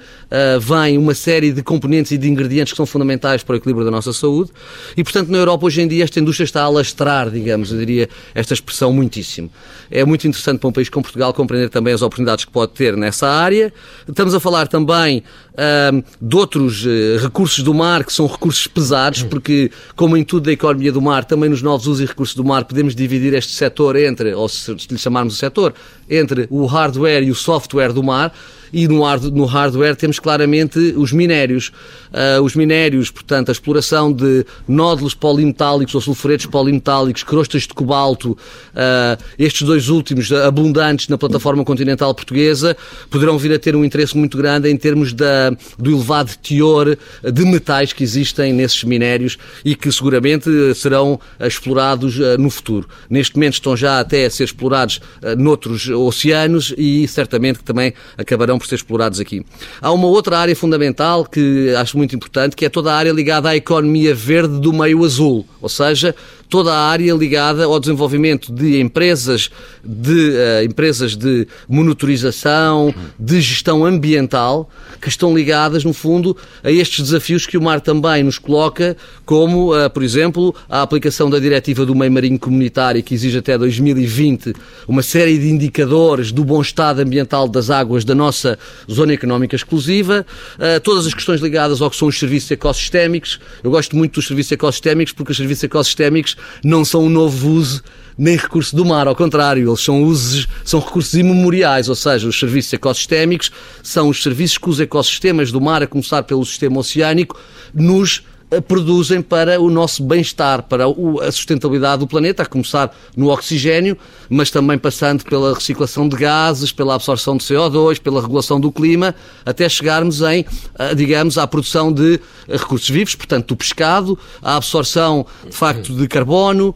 [0.62, 3.92] vem uma série de componentes e de ingredientes que são fundamentais para o equilíbrio da
[3.92, 4.50] nossa saúde.
[4.96, 8.08] E, portanto, na Europa hoje em dia esta indústria está a alastrar, digamos, eu diria,
[8.34, 9.52] esta expressão muitíssimo.
[9.90, 12.96] É muito interessante para um país como Portugal compreender também as oportunidades que pode ter
[12.96, 13.74] nessa área.
[14.08, 15.24] Estamos a falar também
[15.54, 20.46] uh, de outros uh, recursos do mar, que são recursos pesados, porque, como em tudo
[20.46, 23.54] da economia do mar, também nos novos usos e recursos do mar, podemos dividir este
[23.54, 25.74] setor entre, ou se lhe chamarmos o setor,
[26.10, 28.34] entre o hardware e o software do mar
[28.74, 31.72] e no, no hardware temos claramente os minérios.
[32.12, 38.32] Uh, os minérios, portanto, a exploração de nódulos polimetálicos ou sulfuretos polimetálicos, crostas de cobalto,
[38.32, 42.76] uh, estes dois últimos abundantes na plataforma continental portuguesa,
[43.10, 47.46] poderão vir a ter um interesse muito grande em termos da, do elevado teor de
[47.46, 52.88] metais que existem nesses minérios e que seguramente serão explorados uh, no futuro.
[53.10, 55.00] Neste momento estão já até a ser explorados
[55.38, 59.44] noutros oceanos e certamente que também acabarão por ser explorados aqui.
[59.82, 63.50] Há uma outra área fundamental que acho muito importante, que é toda a área ligada
[63.50, 66.16] à economia verde do meio azul, ou seja,
[66.52, 69.50] toda a área ligada ao desenvolvimento de empresas
[69.82, 74.70] de, uh, empresas de monitorização, de gestão ambiental,
[75.02, 79.74] que estão ligadas, no fundo, a estes desafios que o mar também nos coloca, como,
[79.74, 84.54] uh, por exemplo, a aplicação da diretiva do meio marinho comunitário, que exige até 2020
[84.90, 88.60] uma série de indicadores do bom estado ambiental das águas da nossa
[88.92, 90.26] zona económica exclusiva,
[90.58, 93.40] uh, todas as questões ligadas ao que são os serviços ecossistémicos.
[93.64, 97.82] Eu gosto muito dos serviços ecossistémicos porque os serviços ecossistémicos não são um novo uso
[98.18, 102.40] nem recurso do mar, ao contrário, eles são usos, são recursos imemoriais, ou seja, os
[102.40, 103.52] serviços ecossistémicos
[103.82, 107.40] são os serviços que os ecossistemas do mar, a começar pelo sistema oceânico,
[107.74, 108.22] nos
[108.60, 113.98] produzem para o nosso bem-estar, para a sustentabilidade do planeta, a começar no oxigênio,
[114.30, 119.16] mas também passando pela reciclação de gases, pela absorção de CO2, pela regulação do clima,
[119.46, 120.46] até chegarmos em,
[120.78, 126.08] ah, digamos, à produção de recursos vivos, portanto, do pescado, à absorção, de facto, de
[126.08, 126.76] carbono,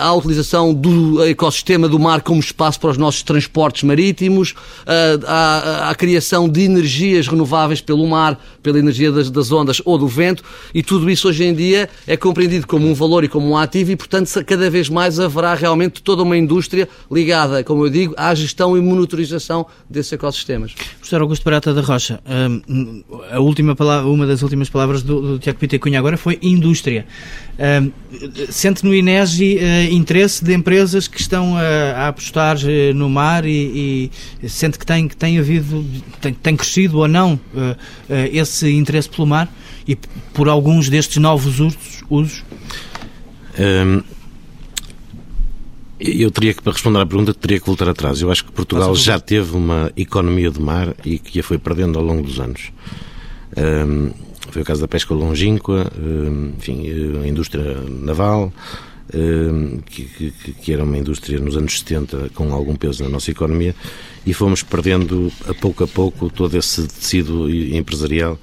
[0.00, 4.54] à utilização do ecossistema do mar como espaço para os nossos transportes marítimos,
[4.86, 9.96] ah, à, à criação de energias renováveis pelo mar, pela energia das, das ondas ou
[9.96, 10.42] do vento,
[10.74, 13.56] e tudo tudo isso hoje em dia é compreendido como um valor e como um
[13.56, 18.14] ativo e, portanto, cada vez mais haverá realmente toda uma indústria ligada, como eu digo,
[18.16, 20.72] à gestão e monitorização desses ecossistemas.
[20.72, 25.38] Professor Augusto Barata da Rocha, hum, a última palavra, uma das últimas palavras do, do
[25.38, 27.06] Tiago Pita Cunha agora foi indústria.
[27.58, 27.92] Hum,
[28.50, 31.58] sente no INEGI uh, interesse de empresas que estão uh,
[31.96, 34.10] a apostar uh, no mar e,
[34.42, 35.84] e, sente que tem, que tem havido,
[36.20, 37.38] tem, tem crescido ou não
[38.32, 39.48] esse interesse pelo mar
[39.88, 39.96] e
[40.34, 42.04] por alguns destes novos usos?
[42.10, 42.44] usos?
[43.58, 44.02] Um,
[45.98, 48.20] eu teria que, para responder à pergunta, teria que voltar atrás.
[48.20, 51.98] Eu acho que Portugal já teve uma economia de mar e que a foi perdendo
[51.98, 52.70] ao longo dos anos.
[53.56, 54.10] Um,
[54.50, 56.84] foi o caso da pesca longínqua, um, enfim,
[57.22, 58.52] a indústria naval,
[59.12, 63.30] um, que, que, que, era uma indústria nos anos 70 com algum peso na nossa
[63.30, 63.74] economia,
[64.24, 68.38] e fomos perdendo a pouco a pouco todo esse tecido empresarial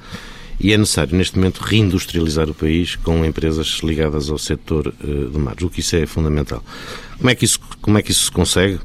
[0.60, 5.40] e é necessário, neste momento, reindustrializar o país com empresas ligadas ao setor uh, do
[5.40, 5.56] mar.
[5.58, 6.64] Julgo que isso é fundamental.
[7.18, 8.80] Como é que isso, como é que isso se consegue?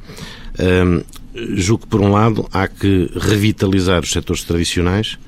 [0.59, 1.03] Um,
[1.57, 5.19] julgo que, por um lado, há que revitalizar os setores tradicionais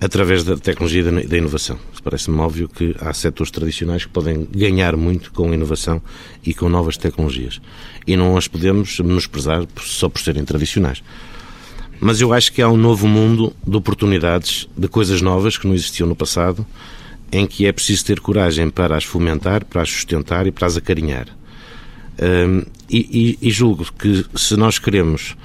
[0.00, 1.78] através da tecnologia e da inovação.
[2.02, 6.02] Parece-me óbvio que há setores tradicionais que podem ganhar muito com inovação
[6.44, 7.62] e com novas tecnologias.
[8.06, 11.02] E não as podemos menosprezar só por serem tradicionais.
[12.00, 15.74] Mas eu acho que há um novo mundo de oportunidades, de coisas novas que não
[15.74, 16.66] existiam no passado,
[17.32, 20.76] em que é preciso ter coragem para as fomentar, para as sustentar e para as
[20.76, 21.26] acarinhar.
[22.20, 25.36] Um, e, e, julgo que se nós queremos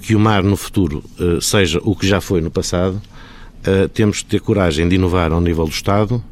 [0.00, 3.02] que o mar no futuro uh, seja o que já foi no passado,
[3.66, 6.24] uh, temos que ter coragem de inovar ao nível do Estado,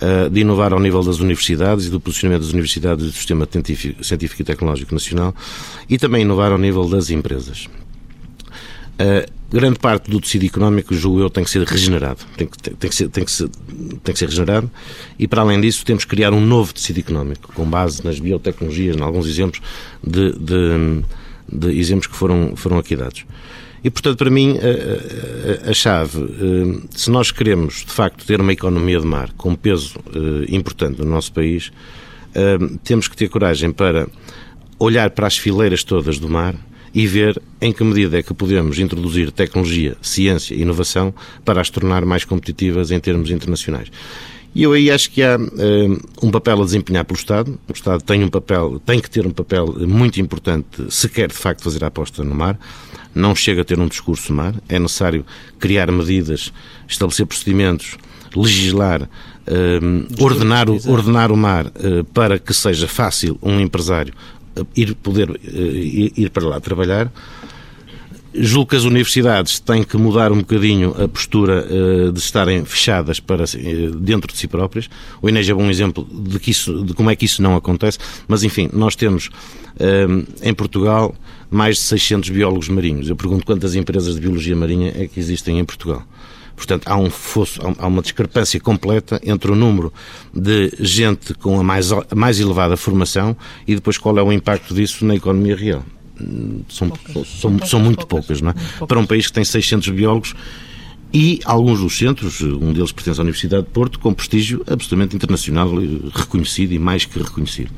[0.00, 3.46] uh, de inovar ao nível das universidades e do posicionamento das universidades e do sistema
[4.00, 5.34] científico e tecnológico nacional
[5.88, 7.68] e também inovar ao nível das empresas.
[9.00, 12.20] Uh, grande parte do tecido económico, julgo eu, tem que ser regenerado.
[12.36, 14.70] Tem que, tem, tem, que ser, tem, que ser, tem que ser regenerado
[15.18, 18.96] e, para além disso, temos que criar um novo tecido económico, com base nas biotecnologias,
[18.96, 19.62] em alguns exemplos
[20.04, 21.02] de, de,
[21.50, 23.24] de exemplos que foram, foram aqui dados.
[23.82, 28.38] E, portanto, para mim, a, a, a chave, uh, se nós queremos, de facto, ter
[28.38, 31.72] uma economia de mar com peso uh, importante no nosso país,
[32.84, 34.06] temos que ter coragem para
[34.78, 36.54] olhar para as fileiras todas do mar
[36.94, 41.70] e ver em que medida é que podemos introduzir tecnologia, ciência e inovação para as
[41.70, 43.90] tornar mais competitivas em termos internacionais.
[44.54, 47.58] E eu aí acho que há uh, um papel a desempenhar pelo Estado.
[47.68, 51.34] O Estado tem um papel, tem que ter um papel muito importante se quer de
[51.34, 52.58] facto fazer a aposta no mar.
[53.14, 54.54] Não chega a ter um discurso mar.
[54.68, 55.24] É necessário
[55.60, 56.52] criar medidas,
[56.88, 57.96] estabelecer procedimentos,
[58.34, 64.12] legislar, uh, ordenar, o, ordenar o mar uh, para que seja fácil um empresário
[64.76, 67.12] ir poder ir, ir para lá trabalhar.
[68.32, 73.18] Julgo que as universidades têm que mudar um bocadinho a postura uh, de estarem fechadas
[73.18, 74.88] para uh, dentro de si próprias.
[75.20, 77.98] O INEG é um exemplo de, que isso, de como é que isso não acontece,
[78.28, 79.30] mas enfim, nós temos
[80.42, 81.14] em Portugal
[81.50, 83.08] mais de 600 biólogos marinhos.
[83.08, 86.04] Eu pergunto quantas empresas de biologia marinha é que existem em Portugal.
[86.60, 89.90] Portanto, há um fosso, há uma discrepância completa entre o número
[90.34, 93.34] de gente com a mais, a mais elevada formação
[93.66, 95.82] e depois qual é o impacto disso na economia real.
[96.68, 97.24] São, poucas, são,
[97.58, 98.52] são, são, muito poucas, poucas não é?
[98.52, 98.88] Poucas.
[98.88, 100.34] Para um país que tem 600 biólogos
[101.14, 105.72] e alguns dos centros, um deles pertence à Universidade de Porto, com prestígio absolutamente internacional,
[106.14, 107.70] reconhecido e mais que reconhecido.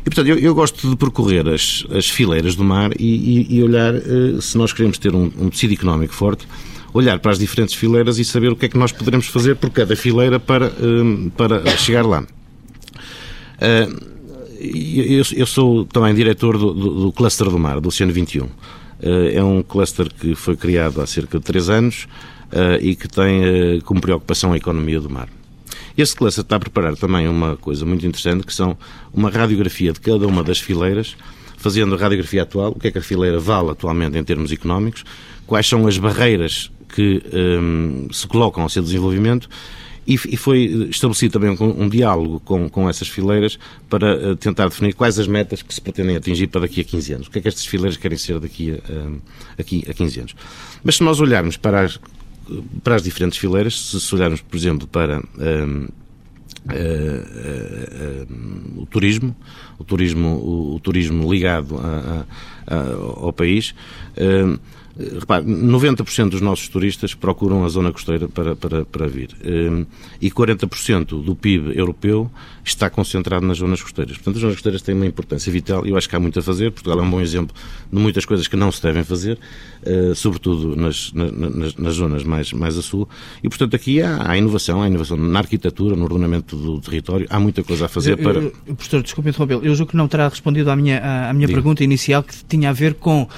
[0.00, 3.04] E, portanto, eu, eu gosto de percorrer as, as fileiras do mar e,
[3.50, 6.48] e, e olhar uh, se nós queremos ter um, um tecido económico forte,
[6.96, 9.70] olhar para as diferentes fileiras e saber o que é que nós poderemos fazer por
[9.70, 12.22] cada fileira para, hum, para chegar lá.
[13.56, 14.16] Uh,
[15.36, 18.44] eu, sou também diretor do, do, do, Cluster do Mar, do Oceano 21.
[18.44, 18.50] Uh,
[19.32, 22.08] é um cluster que foi criado há cerca de três anos
[22.52, 25.28] uh, e que tem como preocupação a economia do mar.
[25.96, 28.76] Este cluster está a preparar também uma coisa muito interessante, que são
[29.12, 31.16] uma radiografia de cada uma das fileiras,
[31.56, 35.04] fazendo a radiografia atual, o que é que a fileira vale atualmente em termos económicos,
[35.46, 37.22] quais são as barreiras que
[37.60, 39.50] um, se colocam ao seu desenvolvimento
[40.06, 43.58] e, foi estabelecido também um, um, diálogo com, com essas fileiras
[43.90, 47.12] para uh, tentar definir quais as metas que se pretendem atingir para daqui a 15
[47.12, 47.26] anos.
[47.26, 49.18] O que é que estas fileiras querem ser daqui a, um,
[49.58, 50.36] aqui a 15 anos.
[50.82, 52.00] Mas se nós olharmos para as,
[52.84, 55.88] para as diferentes fileiras, se, se olharmos, por exemplo, para um,
[56.66, 59.36] Uh, uh, uh, o turismo,
[59.78, 62.24] o turismo, o, o turismo ligado a,
[63.20, 63.72] ao país.
[64.98, 69.30] Uh, Repare, 90% dos nossos turistas procuram a zona costeira para, para, para vir.
[69.44, 69.86] Hum,
[70.20, 72.30] e 40% do PIB europeu
[72.68, 74.16] está concentrado nas zonas costeiras.
[74.16, 76.42] Portanto, as zonas costeiras têm uma importância vital e eu acho que há muito a
[76.42, 76.70] fazer.
[76.72, 77.54] Portugal é um bom exemplo
[77.90, 79.38] de muitas coisas que não se devem fazer,
[79.84, 83.08] eh, sobretudo nas, nas, nas zonas mais, mais a sul.
[83.42, 87.38] E, portanto, aqui há, há, inovação, há inovação na arquitetura, no ordenamento do território, há
[87.38, 88.38] muita coisa a fazer para...
[88.40, 91.48] Eu, eu, professor, desculpe interrompê-lo, eu julgo que não terá respondido à minha, à, minha
[91.48, 93.28] pergunta inicial que tinha a ver com uh,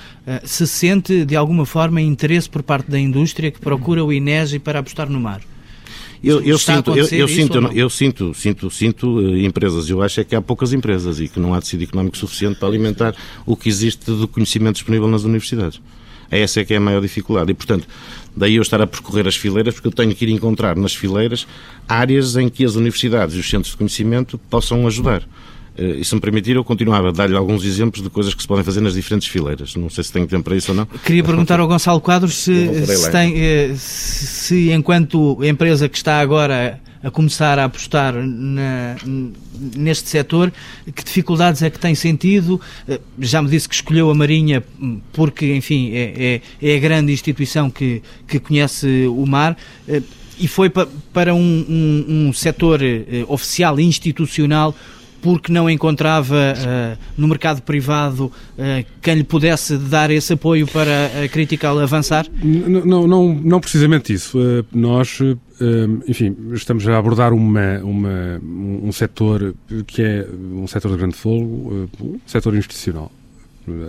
[0.45, 4.79] se sente, de alguma forma, interesse por parte da indústria que procura o INESI para
[4.79, 5.43] apostar no mar.
[6.23, 9.89] Eu, eu sinto, eu, eu sinto, eu sinto, sinto, sinto uh, empresas.
[9.89, 12.69] Eu acho é que há poucas empresas e que não há tecido económico suficiente para
[12.69, 13.15] alimentar
[13.47, 15.81] o que existe de conhecimento disponível nas universidades.
[16.31, 17.51] Essa é que é a maior dificuldade.
[17.51, 17.87] E, portanto,
[18.37, 21.47] daí eu estar a percorrer as fileiras, porque eu tenho que ir encontrar nas fileiras
[21.89, 25.23] áreas em que as universidades e os centros de conhecimento possam ajudar.
[25.79, 28.49] Eh, e se me permitir, eu continuava a dar-lhe alguns exemplos de coisas que se
[28.49, 29.77] podem fazer nas diferentes fileiras.
[29.77, 30.87] Não sei se tenho tempo para isso ou não.
[30.87, 36.81] Queria perguntar ao Gonçalo Quadros se, se, tem, eh, se, enquanto empresa que está agora
[37.01, 38.97] a começar a apostar na,
[39.77, 40.53] neste setor,
[40.93, 42.61] que dificuldades é que tem sentido?
[42.89, 44.65] Eh, já me disse que escolheu a Marinha
[45.13, 49.57] porque, enfim, é, é, é a grande instituição que, que conhece o mar
[50.41, 51.39] e foi para um,
[51.69, 52.81] um, um setor
[53.29, 54.75] oficial e institucional
[55.23, 61.25] porque não encontrava uh, no mercado privado uh, quem lhe pudesse dar esse apoio para
[61.25, 62.27] a Critical avançar?
[62.43, 64.39] Não, não, não, não precisamente isso.
[64.39, 65.19] Uh, nós,
[66.07, 69.55] enfim, estamos a abordar uma, uma, um setor
[69.87, 73.11] que é um setor de grande fogo, um setor institucional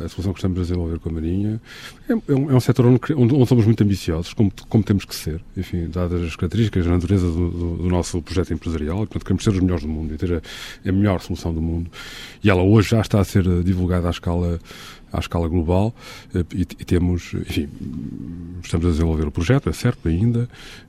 [0.05, 1.61] a solução que estamos a desenvolver com a Marinha
[2.07, 5.15] é, é, um, é um setor onde, onde, somos muito ambiciosos, como, como, temos que
[5.15, 9.43] ser, enfim, dadas as características, a natureza do, do, do nosso projeto empresarial, portanto, queremos
[9.43, 11.89] ser os melhores do mundo e ter a, a melhor solução do mundo.
[12.43, 14.59] E ela hoje já está a ser divulgada à escala
[15.11, 15.93] à escala global
[16.33, 17.69] eh, e, temos, enfim,
[18.63, 20.88] estamos a desenvolver o projeto, é certo, ainda, eh,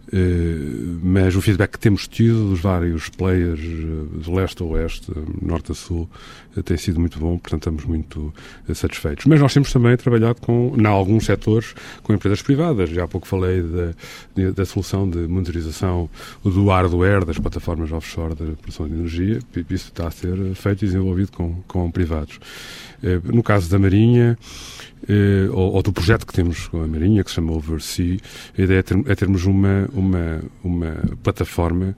[1.02, 5.70] mas o feedback que temos tido dos vários players eh, de leste a oeste, norte
[5.70, 6.08] a sul,
[6.64, 8.34] tem sido muito bom, portanto estamos muito
[8.74, 9.26] satisfeitos.
[9.26, 12.90] Mas nós temos também trabalhado com, em alguns setores, com empresas privadas.
[12.90, 16.10] Já há pouco falei da, da solução de monitorização
[16.42, 19.38] do hardware das plataformas offshore da produção de energia.
[19.70, 22.40] Isso está a ser feito e desenvolvido com, com privados.
[23.24, 24.36] No caso da Marinha,
[25.08, 28.18] eh, ou, ou, do projeto que temos com a Marinha, que se chama Oversea,
[28.58, 31.96] a ideia é, ter, é termos uma, uma, uma plataforma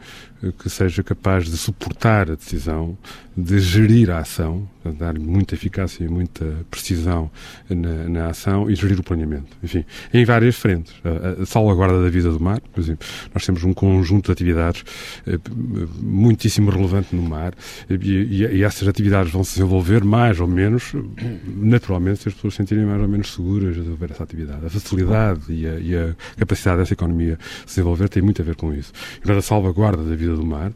[0.50, 2.96] que seja capaz de suportar a decisão,
[3.36, 7.30] de gerir a ação, dar muita eficácia e muita precisão
[7.70, 9.56] na, na, ação e gerir o planeamento.
[9.62, 10.92] Enfim, em várias frentes.
[11.04, 14.84] A, a, salvaguarda da vida do mar, por exemplo, nós temos um conjunto de atividades
[15.26, 15.38] eh,
[16.00, 17.54] muitíssimo relevante no mar
[17.88, 20.92] e, e, e, essas atividades vão se desenvolver mais ou menos,
[21.46, 24.66] naturalmente, se as pessoas se sentirem mais ou menos seguras de desenvolver essa atividade.
[24.66, 28.56] A facilidade e a, e a capacidade dessa economia se desenvolver tem muito a ver
[28.56, 28.92] com isso.
[29.24, 30.72] E, a salvaguarda da vida do mar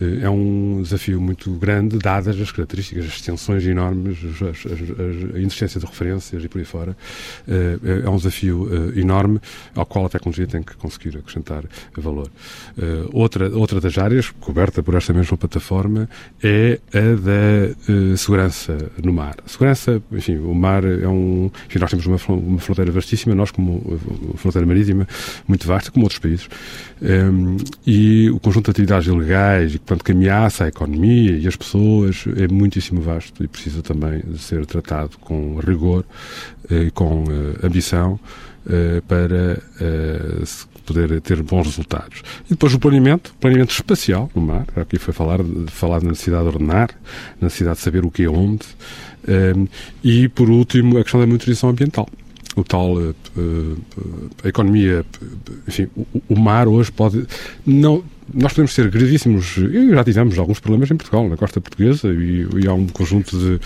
[0.00, 5.40] eh, é um desafio muito grande, dadas as características, as extensões enormes, as, as, a
[5.40, 6.96] insistência de referências e por aí fora.
[7.46, 9.40] Eh, é, é um desafio eh, enorme
[9.74, 11.64] ao qual a tecnologia tem que conseguir acrescentar
[11.96, 12.30] valor.
[13.12, 16.08] Outra, outra das áreas, coberta por esta mesma plataforma,
[16.42, 19.36] é a da segurança no mar.
[19.46, 21.50] Segurança, enfim, o mar é um.
[21.66, 23.98] Enfim, nós temos uma, uma fronteira vastíssima, nós, como
[24.36, 25.06] fronteira marítima,
[25.46, 26.48] muito vasta, como outros países.
[27.00, 31.56] Um, e o conjunto de atividades ilegais, e, portanto, que ameaça a economia e as
[31.56, 36.04] pessoas é muitíssimo vasto e precisa também ser tratado com rigor
[36.70, 38.18] eh, e com uh, ambição
[38.66, 39.60] uh, para
[40.84, 42.22] poder ter bons resultados.
[42.46, 46.48] E depois o planeamento, planeamento espacial no mar, aqui foi falar, falar da necessidade de
[46.48, 46.90] ordenar,
[47.40, 48.64] na necessidade de saber o que é onde,
[50.02, 52.08] e por último a questão da monitorização ambiental
[52.58, 53.78] o tal uh, uh,
[54.44, 55.04] a economia,
[55.66, 57.26] enfim, o, o, mar hoje pode
[57.64, 62.08] não nós podemos ser gravíssimos, e já tivemos alguns problemas em Portugal, na costa portuguesa,
[62.08, 63.58] e, e há um conjunto de,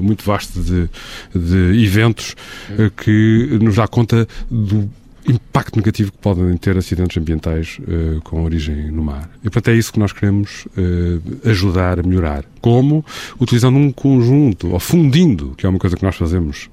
[0.00, 0.88] muito vasto de,
[1.32, 2.34] de eventos
[2.70, 4.90] uh, que nos dá conta do
[5.28, 9.30] impacto negativo que podem ter acidentes ambientais uh, com origem no mar.
[9.40, 12.44] E, portanto, é isso que nós queremos uh, ajudar a melhorar.
[12.60, 13.04] Como?
[13.40, 16.70] Utilizando um conjunto, ou fundindo, que é uma coisa que nós fazemos,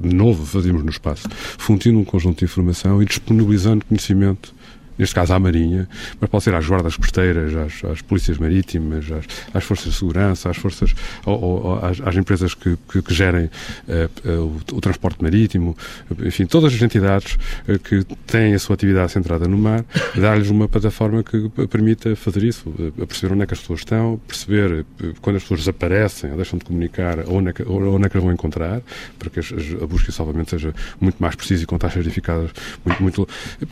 [0.00, 4.55] novo fazemos no espaço, fundindo um conjunto de informação e disponibilizando conhecimento
[4.98, 5.88] neste caso à Marinha,
[6.20, 10.50] mas pode ser às guardas costeiras, às, às polícias marítimas, às, às, forças de segurança,
[10.50, 15.22] às forças, ou, ou às, às, empresas que, que, que gerem uh, o, o, transporte
[15.22, 15.76] marítimo,
[16.24, 17.36] enfim, todas as entidades
[17.68, 22.42] uh, que têm a sua atividade centrada no mar, dar-lhes uma plataforma que permita fazer
[22.42, 22.72] isso,
[23.06, 24.84] perceber onde é que as pessoas estão, perceber
[25.20, 28.22] quando as pessoas desaparecem ou deixam de comunicar, onde é que, onde é que as
[28.22, 28.82] vão encontrar,
[29.18, 32.50] para que a busca e salvamento seja muito mais precisa e com taxas verificadas
[32.84, 33.28] muito, muito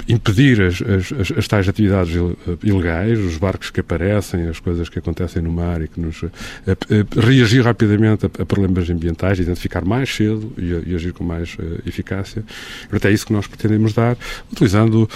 [0.08, 2.14] impedir as, as, as, as, tais atividades
[2.62, 6.22] ilegais, os barcos que aparecem, as coisas que acontecem no mar e que nos.
[6.22, 11.24] Uh, uh, reagir rapidamente a, a, problemas ambientais, identificar mais cedo e, e agir com
[11.24, 11.56] mais
[11.86, 12.44] eficácia.
[12.88, 14.16] Portanto, é isso que nós pretendemos dar,
[14.52, 15.08] utilizando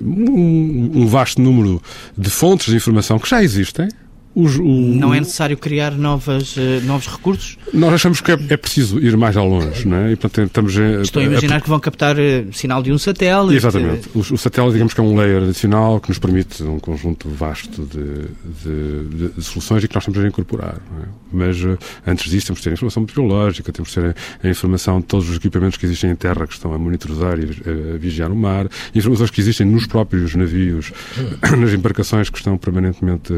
[0.00, 1.82] um, um vasto número
[2.16, 3.88] de fontes de informação que já existem,
[4.36, 7.56] os, o, não é necessário criar novas, uh, novos recursos?
[7.72, 10.12] Nós achamos que é, é, preciso ir mais ao longe, não é?
[10.12, 12.98] E, portanto, estamos a, Estou a imaginar a, que vão captar uh, sinal de um
[12.98, 13.56] satélite.
[13.56, 14.10] Exatamente.
[14.14, 17.82] O, o, satélite, digamos que é um layer adicional que nos permite um conjunto vasto
[17.86, 18.28] de,
[18.62, 20.76] de, de, de soluções e que nós estamos a incorporar.
[21.02, 21.06] É?
[21.36, 25.00] Mas uh, antes disso temos de ter informação meteorológica, temos de ter a, a, informação
[25.00, 28.32] de todos os equipamentos que existem em terra que estão a monitorizar e a, vigiar
[28.32, 30.92] o mar, informações que existem nos próprios navios,
[31.58, 33.32] nas embarcações que estão permanentemente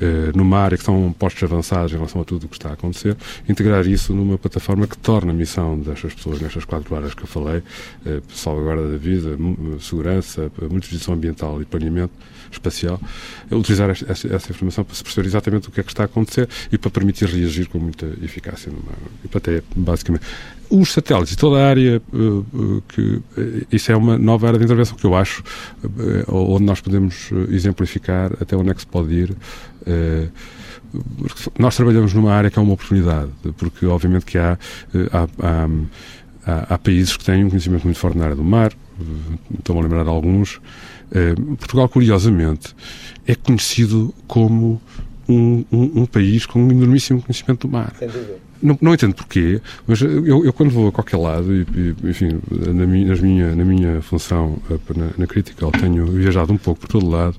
[0.00, 2.70] uh, no mar e que são postos avançados em relação a tudo o que está
[2.70, 3.16] a acontecer,
[3.48, 7.26] integrar isso numa plataforma que torna a missão destas pessoas, nestas quatro áreas que eu
[7.26, 9.36] falei, uh, salvaguarda da vida,
[9.80, 12.12] segurança, monitorização ambiental e planeamento
[12.50, 13.00] espacial,
[13.50, 16.78] utilizar essa, informação para se perceber exatamente o que é que está a acontecer e
[16.78, 18.72] para permitir reagir com muita eficácia.
[19.22, 20.24] E para ter, basicamente,
[20.70, 23.22] os satélites e toda a área uh, que
[23.72, 25.42] isso é uma nova área de intervenção que eu acho
[26.28, 29.36] onde nós podemos exemplificar até onde é que se pode ir
[31.58, 34.58] nós trabalhamos numa área que é uma oportunidade porque obviamente que há
[35.12, 35.68] há,
[36.46, 38.72] há, há países que têm um conhecimento muito forte na área do mar
[39.58, 40.60] estou-me a lembrar de alguns
[41.58, 42.74] Portugal curiosamente
[43.26, 44.80] é conhecido como
[45.28, 47.92] um, um, um país com um enormíssimo conhecimento do mar.
[47.98, 48.47] Sem dúvida.
[48.60, 52.86] Não, não entendo porquê, mas eu, eu, quando vou a qualquer lado, e, enfim, na
[52.86, 57.08] minha, minha, na minha função eh, na, na Critical, tenho viajado um pouco por todo
[57.08, 57.36] lado,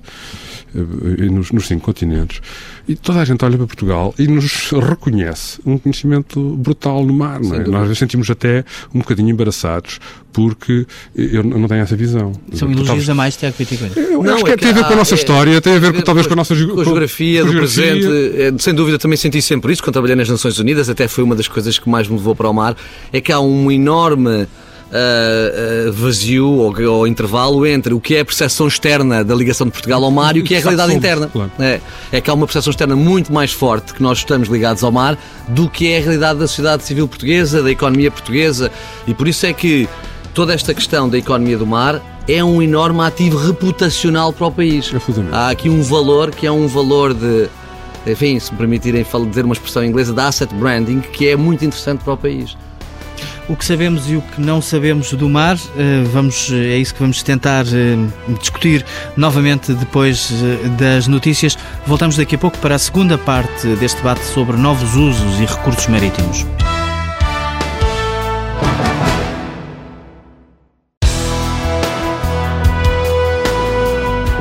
[0.74, 2.42] eh, nos, nos cinco continentes,
[2.90, 7.40] e toda a gente olha para Portugal e nos reconhece um conhecimento brutal no mar.
[7.40, 7.60] Não é?
[7.68, 10.00] Nós sentimos até um bocadinho embaraçados
[10.34, 12.34] porque eu não tenho essa visão.
[12.52, 13.92] São elogios a mais, Tiago Piticoin.
[13.96, 15.80] Eu não, acho que, é, tem a ver com a nossa é, história, tem a
[15.80, 18.08] ver com, talvez com a nossa com a geografia, do presente.
[18.08, 21.36] É, sem dúvida também senti sempre isso quando trabalhei nas Nações Unidas, até foi uma
[21.36, 22.76] das coisas que mais me levou para o mar,
[23.14, 24.48] é que há um enorme
[24.90, 29.68] uh, uh, vazio ou, ou, intervalo entre o que é a percepção externa da ligação
[29.68, 31.28] de Portugal ao mar e o que é a realidade interna.
[31.28, 31.52] Claro.
[31.60, 31.80] É,
[32.12, 35.18] é que há uma percepção externa muito mais forte que nós estamos ligados ao mar
[35.48, 38.72] do que é a realidade da sociedade civil portuguesa, da economia portuguesa
[39.08, 39.88] e por isso é que
[40.34, 44.92] toda esta questão da economia do mar é um enorme ativo reputacional para o país.
[45.32, 47.50] Há aqui um valor que é um valor de,
[48.06, 52.04] enfim, se me permitirem dizer uma expressão inglesa, de asset branding, que é muito interessante
[52.04, 52.56] para o país
[53.48, 55.58] o que sabemos e o que não sabemos do mar.
[55.78, 57.98] Eh, vamos, é isso que vamos tentar eh,
[58.40, 58.86] discutir
[59.18, 61.58] novamente depois eh, das notícias.
[61.86, 65.88] Voltamos daqui a pouco para a segunda parte deste debate sobre novos usos e recursos
[65.88, 66.46] marítimos.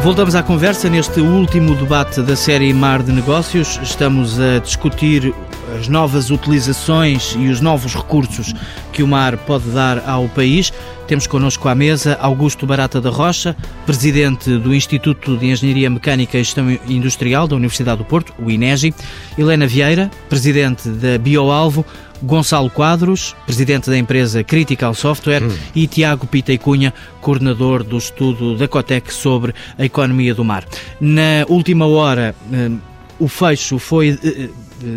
[0.08, 3.78] Voltamos à conversa neste último debate da série Mar de Negócios.
[3.82, 5.34] Estamos a discutir
[5.78, 8.52] as novas utilizações e os novos recursos
[8.92, 10.72] que o mar pode dar ao país.
[11.06, 13.56] Temos connosco à mesa Augusto Barata da Rocha,
[13.86, 18.92] presidente do Instituto de Engenharia Mecânica e Gestão Industrial da Universidade do Porto, o INEGI,
[19.38, 21.84] Helena Vieira, presidente da BioAlvo,
[22.22, 25.56] Gonçalo Quadros, presidente da empresa Critical Software, hum.
[25.74, 30.64] e Tiago Pita e Cunha, coordenador do estudo da Cotec sobre a economia do mar.
[31.00, 32.70] Na última hora, eh,
[33.18, 34.48] o fecho foi eh,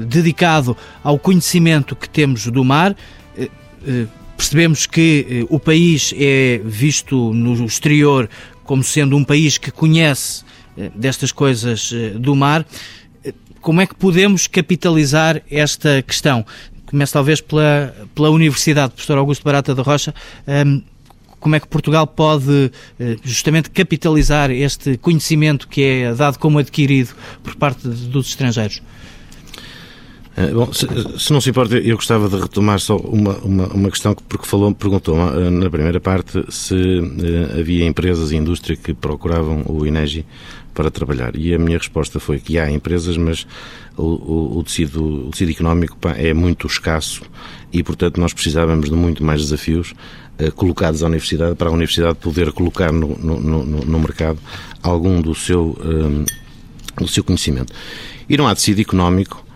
[0.08, 2.96] dedicado ao conhecimento que temos do mar.
[3.38, 3.50] Eh,
[3.86, 4.06] eh,
[4.38, 8.30] percebemos que eh, o país é visto no exterior
[8.64, 10.44] como sendo um país que conhece
[10.96, 12.66] destas coisas do mar.
[13.60, 16.46] Como é que podemos capitalizar esta questão?
[16.86, 20.14] Começo talvez pela, pela Universidade, professor Augusto Barata da Rocha.
[21.42, 22.72] Como é que Portugal pode
[23.22, 27.14] justamente capitalizar este conhecimento que é dado como adquirido
[27.44, 28.82] por parte dos estrangeiros?
[30.36, 30.88] Eh, bom, se,
[31.20, 34.46] se, não se importa, eu gostava de retomar só uma, uma, uma questão que porque
[34.46, 39.86] falou, perguntou eh, na primeira parte se uh, havia empresas e indústria que procuravam o
[39.86, 40.26] INEGI
[40.74, 41.36] para trabalhar.
[41.36, 43.46] E a minha resposta foi que há empresas, mas
[43.98, 47.24] o, o, o tecido, o tecido económico é muito escasso
[47.74, 49.94] e, portanto, nós precisávamos de muito mais desafios
[50.40, 54.40] uh, colocados à universidade para a universidade poder colocar no, no, no, no mercado
[54.82, 56.24] algum do seu, um,
[56.96, 57.74] do seu conhecimento.
[58.30, 59.51] E não há tecido económico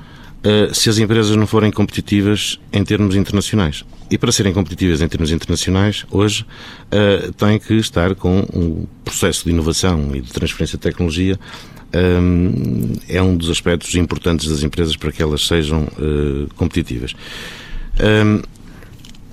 [0.74, 3.84] se as empresas não forem competitivas em termos internacionais.
[4.10, 6.46] E para serem competitivas em termos internacionais, hoje
[6.92, 11.40] uh, têm que estar com um processo de inovação e de transferência de tecnologia
[11.96, 17.14] um, é um dos aspectos importantes das empresas para que elas sejam uh, competitivas.
[18.00, 18.42] Um,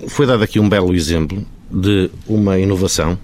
[0.07, 3.17] foi dado aqui um belo exemplo de uma inovação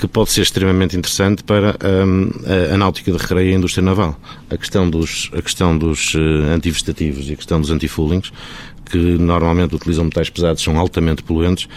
[0.00, 3.84] que pode ser extremamente interessante para um, a, a, náutica de recreio e a indústria
[3.84, 4.18] naval.
[4.48, 6.18] A questão dos, a questão dos uh,
[7.28, 8.32] e a questão dos antifoolings,
[8.86, 11.68] que normalmente utilizam metais pesados, são altamente poluentes,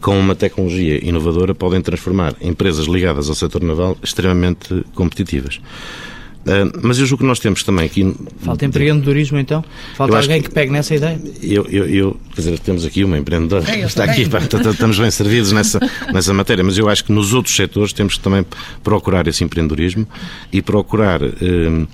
[0.00, 5.60] com uma tecnologia inovadora podem transformar empresas ligadas ao setor naval extremamente competitivas.
[6.42, 8.14] Uh, mas eu julgo que nós temos também aqui.
[8.38, 9.64] Falta empreendedorismo então?
[9.94, 11.20] Falta alguém que, que, pegue nessa ideia?
[11.40, 15.10] Eu, eu, eu, quer dizer, temos aqui uma empreendedora que está aqui, pá, estamos bem
[15.10, 15.78] servidos nessa,
[16.12, 18.44] nessa matéria, mas eu acho que nos outros setores temos que também
[18.82, 20.06] procurar esse empreendedorismo
[20.52, 21.22] e procurar.
[21.22, 21.86] Uh,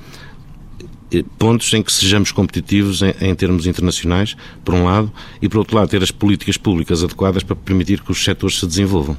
[1.38, 5.76] pontos em que sejamos competitivos em, em, termos internacionais, por um lado, e por outro
[5.76, 9.16] lado, ter as políticas públicas adequadas para permitir que os setores se desenvolvam.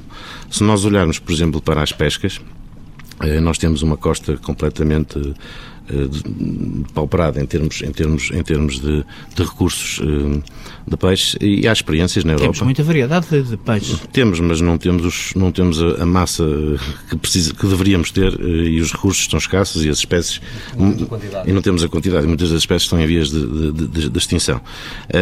[0.50, 2.59] Se nós olharmos, por exemplo, para as pescas, eh,
[3.40, 5.34] nós temos uma costa completamente eh,
[6.94, 10.40] pauperada em termos, em termos, em termos de, de recursos eh,
[10.86, 12.52] de peixe e há experiências na Europa.
[12.52, 14.00] Temos muita variedade de, de peixes.
[14.12, 16.44] Temos, mas não temos, os, não temos a, a, massa
[17.08, 20.40] que, precisa, que deveríamos ter e os recursos estão escassos e as espécies.
[21.46, 22.26] E não temos a quantidade.
[22.26, 24.60] Muitas das espécies estão em vias de, de, de, extinção.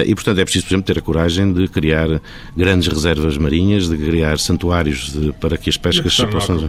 [0.06, 2.20] E, portanto, é preciso, por exemplo, ter a coragem de criar
[2.56, 6.68] grandes reservas marinhas, de criar santuários para que as pescas se possam.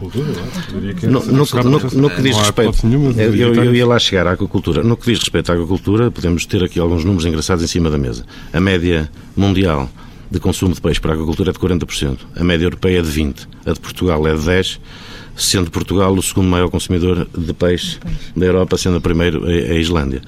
[1.04, 4.84] Não, no, no, no, que diz respeito, eu, eu, eu, ia lá chegar à aquacultura.
[4.84, 7.98] No que diz respeito à aquacultura, podemos ter aqui alguns números engraçados em cima da
[7.98, 8.24] mesa.
[8.54, 9.90] A média mundial
[10.30, 13.10] de consumo de peixe para a aquacultura é de 40%, a média europeia é de
[13.10, 14.80] 20%, a de Portugal é de 10%,
[15.36, 17.98] sendo Portugal o segundo maior consumidor de peixe
[18.36, 20.22] da Europa, sendo a primeiro a Islândia.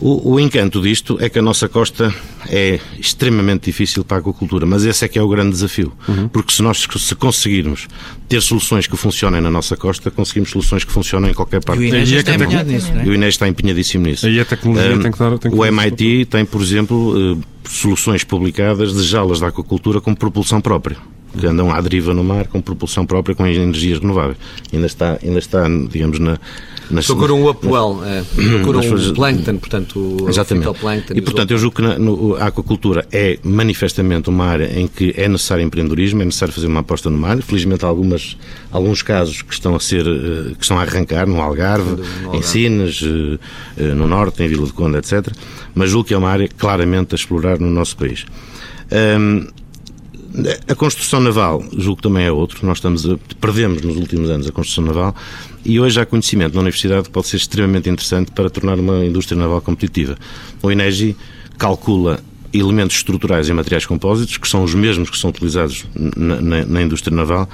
[0.00, 2.14] O, o, encanto disto é que a nossa costa
[2.48, 5.92] é extremamente difícil para a aquacultura, mas esse é que é o grande desafio.
[6.08, 6.28] Uhum.
[6.28, 7.86] Porque se nós se conseguirmos
[8.26, 11.82] ter soluções que funcionem na nossa costa, conseguimos soluções que funcionem em qualquer parte.
[11.82, 13.04] E o Inês está empenhado nisso, não é?
[13.04, 14.26] E o Inês está empenhadíssimo nisso.
[14.26, 15.38] Aí a tecnologia um, tem que dar...
[15.38, 20.14] Tem que o MIT tem, por exemplo, uh, soluções publicadas de jalas da aquacultura com
[20.14, 20.96] propulsão própria
[21.38, 24.36] que andam à deriva no mar com propulsão própria com energias renováveis.
[24.72, 26.38] Ainda está, ainda está digamos, na,
[26.90, 30.68] nas, procuram o upwell, é, procuram o plankton, portanto, exatamente.
[30.68, 30.74] o
[31.14, 35.14] E, portanto, eu julgo que na, no, a aquacultura é manifestamente uma área em que
[35.16, 37.40] é necessário empreendedorismo, é necessário fazer uma aposta no mar.
[37.42, 38.36] Felizmente, algumas,
[38.72, 42.38] alguns casos que estão a ser, eh, que estão a arrancar, no Algarve, no Algarve.
[42.38, 43.38] em Sines, eh,
[43.78, 45.32] eh, no Norte, em Vila de Conde, etc.
[45.74, 48.26] Mas julgo que é uma área claramente a explorar no nosso país.
[48.92, 49.46] Um,
[50.68, 52.64] a construção naval, julgo que também é outro.
[52.64, 55.14] Nós estamos a, perdemos nos últimos anos a construção naval
[55.64, 59.38] e hoje há conhecimento na universidade que pode ser extremamente interessante para tornar uma indústria
[59.38, 60.16] naval competitiva.
[60.62, 61.16] O INEGI
[61.58, 62.20] calcula
[62.52, 66.82] elementos estruturais e materiais compósitos, que são os mesmos que são utilizados na, na, na
[66.82, 67.48] indústria naval,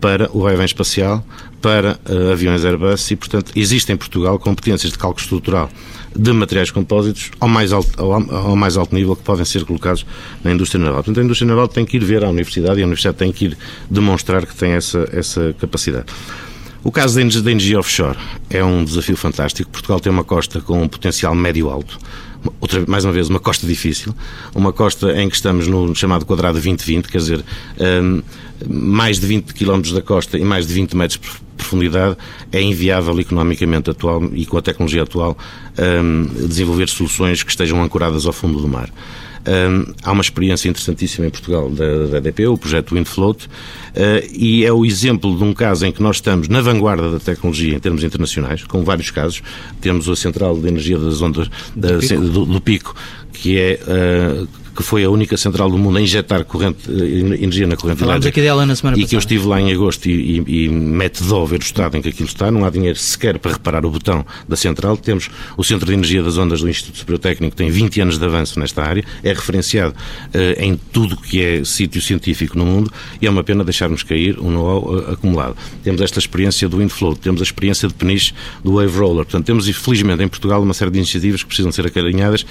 [0.00, 1.24] para o vai espacial,
[1.60, 5.68] para uh, aviões Airbus e, portanto, existe em Portugal competências de cálculo estrutural
[6.14, 10.06] de materiais compósitos ao mais alto, ao, ao, mais alto nível que podem ser colocados
[10.42, 11.02] na indústria naval.
[11.02, 13.46] Portanto, a indústria naval tem que ir ver à universidade e a universidade tem que
[13.46, 13.58] ir
[13.90, 16.06] demonstrar que tem essa, essa capacidade.
[16.84, 18.16] O caso da energia offshore
[18.48, 19.68] é um desafio fantástico.
[19.70, 21.98] Portugal tem uma costa com um potencial médio-alto.
[22.60, 24.14] Outra, mais uma vez, uma costa difícil,
[24.54, 27.44] uma costa em que estamos no chamado quadrado 2020, quer dizer,
[27.80, 28.22] um,
[28.68, 32.16] mais de 20 km da costa e mais de 20 metros de profundidade,
[32.52, 35.36] é inviável economicamente atual e com a tecnologia atual
[35.76, 38.88] um, desenvolver soluções que estejam ancoradas ao fundo do mar.
[39.48, 43.50] Um, há uma experiência interessantíssima em Portugal da, da EDP, o projeto Windfloat, uh,
[44.30, 47.74] e é o exemplo de um caso em que nós estamos na vanguarda da tecnologia
[47.74, 49.42] em termos internacionais, com vários casos.
[49.80, 52.20] Temos a central de energia das ondas da, do, pico.
[52.20, 52.94] Do, do, pico,
[53.32, 57.66] que é uh, que foi a única central do mundo a injetar corrente, eh, energia
[57.66, 59.08] na corrente Falámos aqui dela na semana e passada.
[59.10, 62.00] que eu estive lá em agosto e, e, e mete dó ver o estado em
[62.00, 62.48] que aquilo está.
[62.48, 64.96] Não há dinheiro sequer para reparar o botão da central.
[64.96, 68.18] Temos o Centro de Energia das Ondas do Instituto Superior Técnico, que tem 20 anos
[68.20, 72.88] de avanço nesta área, é referenciado uh, em tudo que é sítio científico no mundo
[73.20, 75.56] e é uma pena deixarmos cair um know-how uh, acumulado.
[75.82, 79.24] Temos esta experiência do Windflow, temos a experiência de peniche do Wave Roller.
[79.24, 82.46] Portanto, temos, infelizmente, em Portugal uma série de iniciativas que precisam ser acarinhadas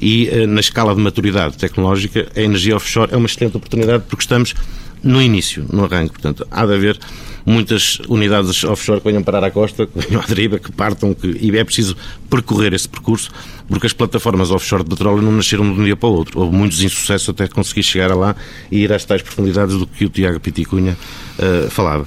[0.00, 4.22] e, uh, na escala de maturidade tecnológica, a energia offshore é uma excelente oportunidade porque
[4.22, 4.54] estamos
[5.02, 6.12] no início, no arranque.
[6.12, 6.98] Portanto, há de haver
[7.44, 11.26] muitas unidades offshore que venham parar à costa, que venham à deriva, que partam, que,
[11.40, 11.96] e é preciso
[12.28, 13.30] percorrer esse percurso,
[13.68, 16.40] porque as plataformas offshore de petróleo não nasceram de um dia para o outro.
[16.40, 18.36] Houve muitos insucessos até conseguir chegar lá
[18.70, 20.96] e ir às tais profundidades do que o Tiago Piticunha
[21.38, 22.06] uh, falava.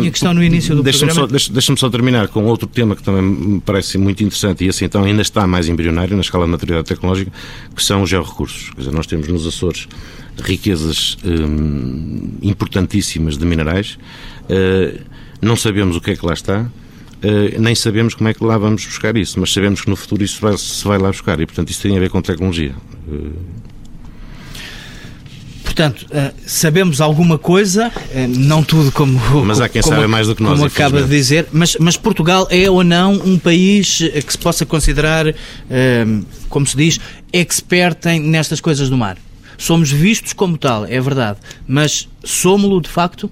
[0.00, 1.26] Minha questão no início do deixa programa...
[1.26, 4.68] Só, deixa, deixa só terminar com outro tema que também me parece muito interessante e
[4.68, 7.32] assim então ainda está mais embrionário na escala de maturidade tecnológica,
[7.74, 8.70] que são os georrecursos.
[8.70, 9.88] Quer dizer, nós temos nos Açores
[10.38, 13.98] riquezas hum, importantíssimas de minerais,
[14.44, 15.00] uh,
[15.40, 16.70] não sabemos o que é que lá está,
[17.22, 20.24] Uh, nem sabemos como é que lá vamos buscar isso, mas sabemos que no futuro
[20.24, 22.74] isso vai, se vai lá buscar e, portanto, isso tem a ver com tecnologia.
[23.06, 23.30] Uh,
[25.70, 29.20] Portanto, uh, sabemos alguma coisa, uh, não tudo como.
[29.46, 30.54] Mas há quem como, saiba mais do que nós.
[30.54, 34.38] Como acaba de dizer, mas, mas, Portugal é ou não um país eh, que se
[34.38, 35.26] possa considerar,
[36.48, 36.98] como se diz,
[37.32, 39.16] expert em, nestas coisas do mar?
[39.56, 43.30] Somos vistos como tal, é verdade, mas somos-lo de facto?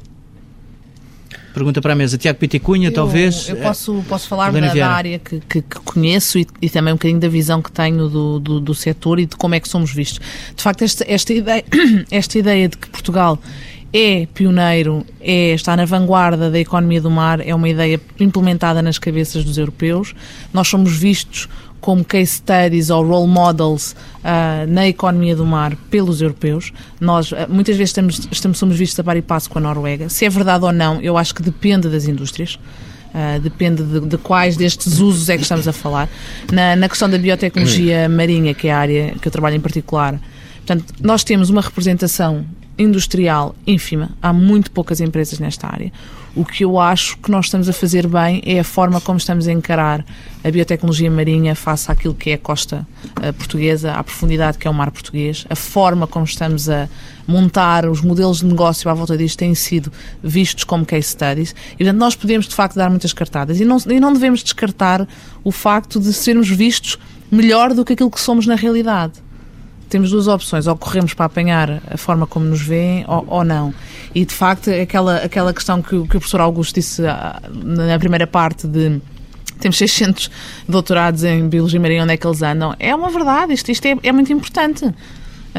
[1.59, 2.17] Pergunta para a mesa.
[2.17, 3.49] Tiago Piticunha, eu, talvez.
[3.49, 6.97] Eu posso, posso falar da, da, área que, que, que conheço e, e, também um
[6.97, 9.93] bocadinho da visão que tenho do, do, do, setor e de como é que somos
[9.93, 10.21] vistos.
[10.55, 11.65] De facto, esta, esta, ideia,
[12.13, 13.41] esta ideia de que Portugal
[13.93, 18.97] é pioneiro, é, está na vanguarda da economia do mar, é uma ideia implementada nas
[18.97, 20.15] cabeças dos europeus.
[20.53, 21.49] Nós somos vistos
[21.81, 26.73] como case studies ou role models uh, na economia do mar pelos europeus.
[27.01, 30.09] Nós uh, muitas vezes estamos, estamos, somos vistos a par e passo com a Noruega.
[30.09, 32.59] Se é verdade ou não, eu acho que depende das indústrias.
[33.09, 36.09] Uh, depende de, de, quais destes usos é que estamos a falar.
[36.53, 40.21] Na, na questão da biotecnologia marinha, que é a área que eu trabalho em particular,
[40.59, 42.45] portanto, nós temos uma representação
[42.79, 44.11] industrial ínfima.
[44.23, 45.91] Há muito poucas empresas nesta área.
[46.39, 49.49] O que eu acho que nós estamos a fazer bem é a forma como estamos
[49.49, 50.05] a encarar
[50.45, 52.87] a biotecnologia marinha face àquilo que é a costa
[53.17, 56.89] uh, portuguesa, à profundidade que é o mar português, a forma como estamos a
[57.27, 61.57] montar os modelos de negócio à volta disto têm sido vistos como case studies.
[61.73, 63.59] E, portanto, nós podemos de facto dar muitas cartadas.
[63.59, 65.09] E não, e não devemos descartar
[65.43, 67.01] o facto de sermos vistos
[67.33, 69.15] melhor do que aquilo que somos na realidade
[69.89, 73.73] temos duas opções, ou corremos para apanhar a forma como nos veem ou, ou não.
[74.15, 78.27] E de facto, aquela, aquela questão que, que o professor Augusto disse ah, na primeira
[78.27, 79.01] parte de
[79.59, 80.31] temos 600
[80.69, 82.75] doutorados em Biologia Marinha, onde é que eles andam?
[82.79, 84.95] É uma verdade, isto, isto é, é muito importante.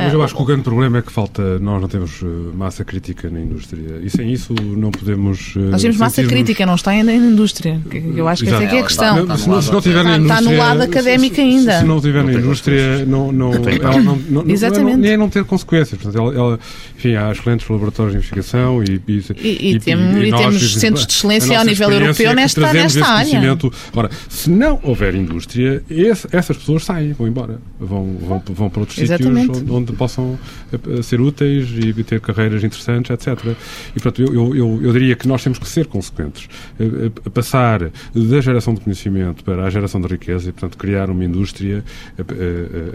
[0.04, 2.26] Mas eu acho que o grande problema é que falta, nós não temos eh,
[2.56, 5.54] massa crítica na indústria e sem isso não podemos.
[5.56, 7.80] Eh, nós temos massa crítica, não está ainda na indústria.
[8.16, 9.26] Eu acho que essa é, que é a questão.
[9.26, 10.39] Não, se, não, se não tiver na indústria.
[10.39, 11.80] Está no lado académico ainda.
[11.80, 14.97] Se não tiver na indústria, não, não, ela não, não, Exatamente.
[14.97, 16.02] nem é não ter consequências.
[16.02, 16.60] Portanto, ela, ela,
[16.97, 19.00] enfim, há excelentes laboratórios de investigação e.
[19.08, 23.06] E, e, e, tem, e, nós, temos centros de excelência ao nível europeu nesta, nesta
[23.06, 23.58] área.
[23.95, 27.60] Ora, se não houver indústria, esse, essas pessoas saem, vão embora.
[27.80, 29.56] Vão, vão, vão para outros Exatamente.
[29.56, 30.40] sítios onde, onde possam
[30.72, 33.56] a, a ser úteis e ter carreiras interessantes, etc.
[33.96, 36.48] E, portanto, eu, eu, eu diria que nós temos que ser consequentes.
[36.80, 41.10] A, a, passar da geração de conhecimento para a geração de riqueza e, portanto, criar
[41.10, 41.84] uma indústria,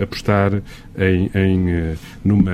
[0.00, 0.62] apostar
[0.98, 2.52] em, em eh, numa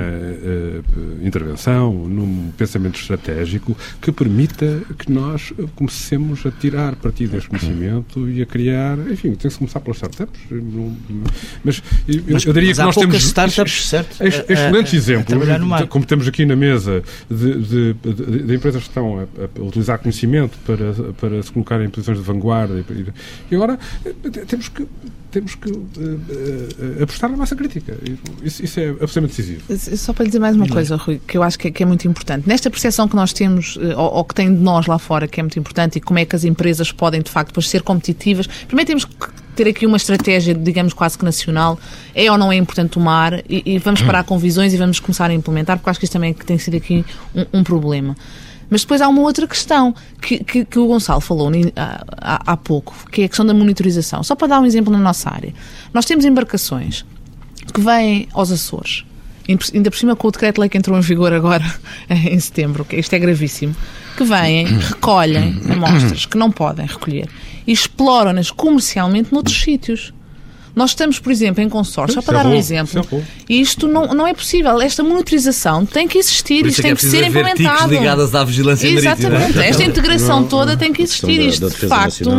[1.22, 8.42] intervenção, num pensamento estratégico que permita que nós comecemos a tirar partido deste conhecimento e
[8.42, 10.40] a criar, enfim, tem-se começar pelas startups,
[11.64, 14.22] mas eu, mas, eu diria mas que nós temos startups, certo?
[14.48, 15.38] Excelentes exemplos,
[15.88, 19.98] como temos aqui na mesa, de, de, de, de empresas que estão a, a, utilizar
[19.98, 23.06] conhecimento para, para se colocar em posições de vanguarda e,
[23.50, 24.12] e agora eh,
[24.46, 24.86] temos que
[25.30, 27.96] temos que uh, uh, apostar na massa crítica.
[28.42, 29.96] Isso, isso, é absolutamente decisivo.
[29.96, 31.86] Só para lhe dizer mais uma coisa, Rui, que eu acho que é, que é
[31.86, 32.48] muito importante.
[32.48, 35.38] Nesta percepção que nós temos, uh, ou, ou, que tem de nós lá fora, que
[35.38, 38.46] é muito importante, e como é que as empresas podem, de facto, depois ser competitivas,
[38.66, 39.14] primeiro temos que
[39.62, 41.78] ter aqui uma estratégia, digamos, quase que nacional.
[42.14, 43.42] É ou não é importante o mar?
[43.48, 46.14] E, e vamos parar com visões e vamos começar a implementar, porque acho que isto
[46.14, 47.04] também é que tem sido aqui
[47.34, 48.16] um, um problema.
[48.70, 52.94] Mas depois há uma outra questão que, que, que o Gonçalo falou há, há, pouco,
[53.10, 54.22] que é a questão da monitorização.
[54.22, 55.52] Só para dar um exemplo na nossa área.
[55.92, 57.04] Nós temos embarcações
[57.74, 59.04] que vêm aos Açores,
[59.74, 61.64] ainda por cima com o decreto-lei que entrou em vigor agora
[62.08, 63.76] em setembro, que isto é gravíssimo,
[64.16, 67.28] que vêm, recolhem amostras que não podem recolher
[67.66, 70.12] e exploram-nas comercialmente noutros sítios.
[70.74, 73.04] Nós estamos, por exemplo, em consórcio, só para dar um exemplo,
[73.48, 74.80] e isto não, não é possível.
[74.80, 77.92] Esta monitorização tem que existir, isto é tem que, que ser implementado.
[77.92, 79.58] ligadas à vigilância Exatamente.
[79.60, 81.40] Esta integração toda tem que existir.
[81.40, 82.30] Isto, de facto,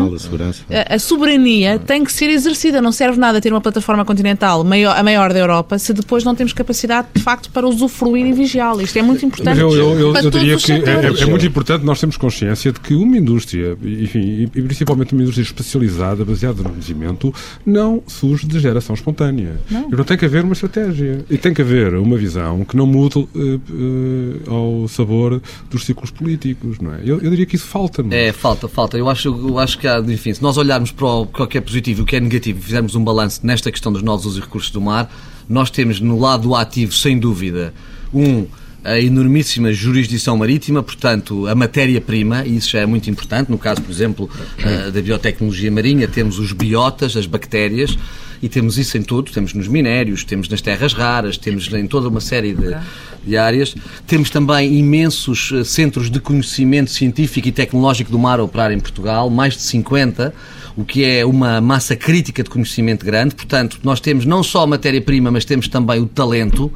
[0.69, 2.82] a, a soberania tem que ser exercida.
[2.82, 6.36] Não serve nada ter uma plataforma continental maior, a maior da Europa se depois não
[6.36, 8.84] temos capacidade, de facto, para usufruir e vigiá-la.
[8.84, 9.59] Isto é muito importante.
[9.59, 12.79] eu, eu, eu, eu diria que é, é, é, muito importante nós termos consciência de
[12.79, 17.34] que uma indústria, enfim, e, principalmente uma indústria especializada, baseada no conhecimento,
[17.65, 19.59] não surge de geração espontânea.
[19.69, 19.89] Não.
[19.91, 21.25] E não tem que haver uma estratégia.
[21.29, 26.09] E tem que haver uma visão que não mude uh, uh, ao sabor dos ciclos
[26.11, 27.01] políticos, não é?
[27.03, 28.01] Eu, eu diria que isso falta.
[28.01, 28.11] Não?
[28.13, 28.97] É, falta, falta.
[28.97, 31.57] Eu acho, eu acho que há, enfim, se nós olharmos para o, para o que
[31.57, 34.38] é positivo e o que é negativo e fizermos um balanço nesta questão dos novos
[34.38, 35.11] e recursos do mar,
[35.47, 37.73] nós temos no lado ativo, sem dúvida,
[38.13, 38.45] um
[38.84, 43.49] a enormíssima jurisdição marítima, portanto, a matéria-prima, e isso já é muito importante.
[43.49, 44.29] No caso, por exemplo,
[44.59, 47.97] uh, da biotecnologia marinha, temos os biotas, as bactérias,
[48.41, 49.32] e temos isso em tudo.
[49.32, 52.75] Temos nos minérios, temos nas terras raras, temos em toda uma série de,
[53.23, 53.75] de áreas.
[54.07, 58.79] Temos também imensos eh, centros de conhecimento científico e tecnológico do mar a operar em
[58.79, 60.34] Portugal, mais de 50
[60.75, 63.36] o que é uma massa crítica de conhecimento grande.
[63.36, 66.71] Portanto, nós temos não só a matéria-prima, mas temos também o talento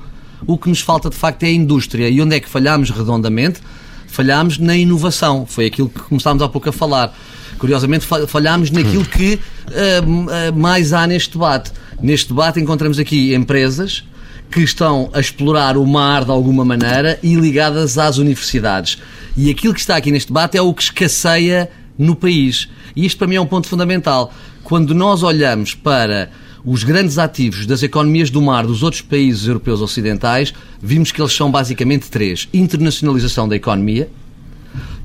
[0.47, 2.09] o que nos falta de facto é a indústria.
[2.09, 3.59] E onde é que falhámos redondamente?
[4.07, 5.45] Falhámos na inovação.
[5.45, 7.15] Foi aquilo que começámos há pouco a falar.
[7.57, 11.71] Curiosamente, falhámos naquilo que uh, mais há neste debate.
[12.01, 14.03] Neste debate encontramos aqui empresas
[14.51, 19.01] que estão a explorar o mar de alguma maneira e ligadas às universidades.
[19.35, 22.69] E aquilo que está aqui neste debate é o que escasseia no país.
[22.95, 24.33] E isto para mim é um ponto fundamental.
[24.63, 26.29] Quando nós olhamos para
[26.65, 31.33] os grandes ativos das economias do mar dos outros países europeus ocidentais, vimos que eles
[31.33, 34.09] são basicamente três: internacionalização da economia,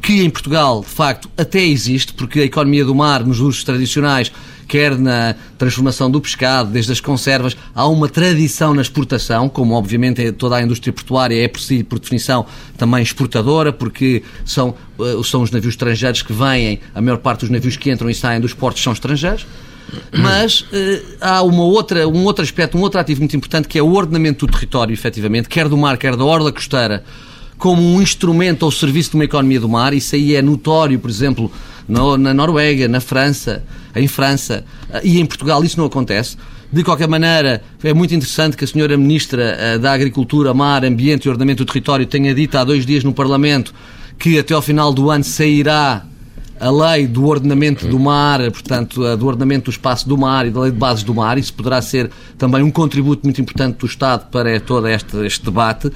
[0.00, 4.32] que em Portugal, de facto, até existe, porque a economia do mar, nos usos tradicionais,
[4.66, 10.24] quer na transformação do pescado, desde as conservas, há uma tradição na exportação, como obviamente
[10.24, 12.46] é toda a indústria portuária é, por si, por definição,
[12.78, 17.50] também exportadora, porque são, eh, são os navios estrangeiros que vêm, a maior parte dos
[17.50, 19.44] navios que entram e saem dos portos são estrangeiros.
[20.12, 20.66] Mas uh,
[21.20, 24.46] há uma outra, um outro aspecto, um outro ativo muito importante que é o ordenamento
[24.46, 27.04] do território, efetivamente, quer do mar, quer da orla costeira,
[27.58, 29.92] como um instrumento ao serviço de uma economia do mar.
[29.92, 31.50] Isso aí é notório, por exemplo,
[31.86, 33.62] no, na Noruega, na França,
[33.94, 36.36] em França uh, e em Portugal isso não acontece.
[36.72, 41.24] De qualquer maneira, é muito interessante que a senhora Ministra uh, da Agricultura, Mar, Ambiente
[41.24, 43.74] e Ordenamento do Território tenha dito há dois dias no Parlamento
[44.20, 46.04] que até ao final do ano sairá
[46.60, 50.60] a lei do ordenamento do mar, portanto, do ordenamento do espaço do mar e da
[50.60, 51.38] lei de bases do mar.
[51.38, 55.90] Isso poderá ser também um contributo muito importante do Estado para todo este, este debate.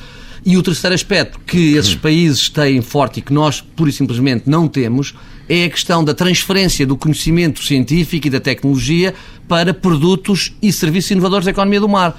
[0.44, 4.48] E o terceiro aspecto que esses países têm forte e que nós, pura e simplesmente,
[4.48, 5.14] não temos
[5.48, 9.14] é a questão da transferência do conhecimento científico e da tecnologia
[9.46, 12.18] para produtos e serviços inovadores da economia do mar.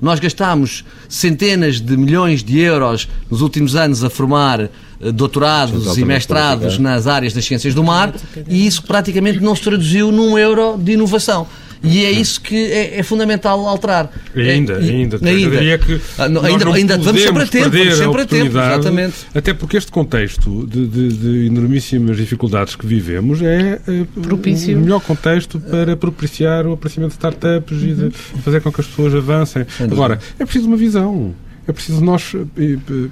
[0.00, 4.70] Nós gastámos centenas de milhões de euros nos últimos anos a formar eh,
[5.12, 8.14] doutorados e mestrados nas áreas das ciências do mar
[8.48, 11.46] e isso praticamente não se traduziu num euro de inovação.
[11.82, 14.10] E é isso que é, é fundamental alterar.
[14.34, 15.18] ainda, é, ainda.
[15.22, 15.50] ainda.
[15.50, 19.14] Diria que ah, não, ainda, ainda vamos sempre a tempo, vamos sempre a tempo, exatamente.
[19.34, 24.76] Até porque este contexto de, de, de enormíssimas dificuldades que vivemos é, é Propício.
[24.76, 27.88] o melhor contexto para propiciar o aparecimento de startups uhum.
[27.88, 28.10] e de uhum.
[28.42, 29.66] fazer com que as pessoas avancem.
[29.80, 31.34] Agora, é preciso uma visão
[31.66, 32.32] é preciso nós,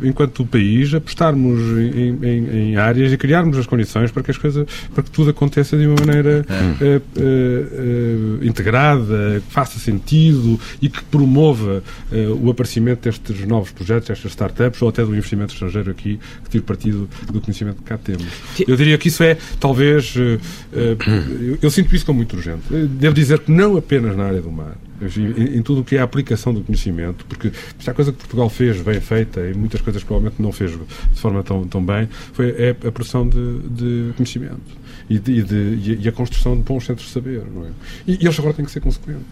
[0.03, 4.67] enquanto país, apostarmos em, em, em, áreas e criarmos as condições para que as coisas,
[4.95, 6.85] para que tudo aconteça de uma maneira é.
[6.85, 11.83] uh, uh, uh, integrada, que faça sentido e que promova
[12.41, 16.63] o aparecimento destes novos projetos, destas startups ou até do investimento estrangeiro aqui, que tire
[16.63, 18.27] partido do conhecimento que cá temos.
[18.67, 22.63] Eu diria que isso é, talvez, eu, eu sinto isso como muito urgente.
[22.71, 26.01] Devo dizer que não apenas na área do mar, em, em, tudo o que é
[26.01, 29.81] a aplicação do conhecimento, porque se há coisa que Portugal fez bem feita e muitas
[29.81, 34.13] coisas provavelmente não fez de forma tão, tão bem, foi é a produção de, de
[34.15, 34.61] conhecimento
[35.09, 37.43] e, de, e, de, e, a construção de bons centros de saber.
[37.53, 37.71] Não é?
[38.07, 39.25] e, e eles agora têm que ser consequentes.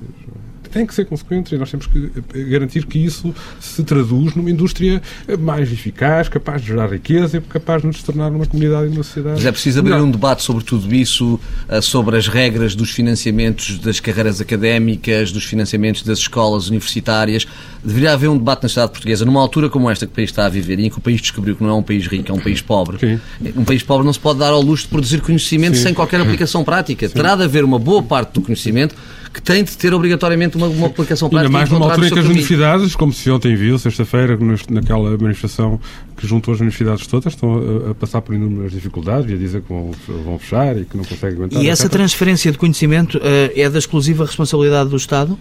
[0.73, 2.11] Tem que ser consequentes e nós temos que
[2.51, 5.03] garantir que isso se traduz numa indústria
[5.39, 9.03] mais eficaz, capaz de gerar riqueza e capaz de nos tornar uma comunidade e uma
[9.03, 9.37] sociedade.
[9.37, 13.79] Mas é preciso abrir um debate sobre tudo isso, eh, sobre as regras dos financiamentos
[13.79, 17.47] das carreiras académicas, dos financiamentos das escolas universitárias.
[17.85, 20.47] Deveria haver um debate na sociedade portuguesa, numa altura como esta que o país está
[20.47, 22.35] a viver e em que o país descobriu que não é um país rico, é
[22.35, 22.99] um país pobre.
[22.99, 23.21] Sim.
[23.57, 25.83] Um país pobre não se pode dar ao luxo de produzir conhecimento Sim.
[25.83, 27.09] sem qualquer aplicação prática.
[27.09, 27.15] Sim.
[27.15, 28.95] Terá de haver uma boa parte do conhecimento
[29.33, 31.49] que tem de ter obrigatoriamente uma, uma aplicação prática.
[31.49, 35.81] Ainda mais numa altura em que as universidades, como se ontem viu, sexta-feira, naquela manifestação
[36.17, 39.63] que juntou as universidades todas, estão a, a, passar por inúmeras dificuldades e a dizer
[39.63, 39.91] que vão,
[40.25, 41.63] vão fechar e que não conseguem aguentar.
[41.63, 43.21] E essa transferência de conhecimento uh,
[43.55, 45.39] é da exclusiva responsabilidade do Estado?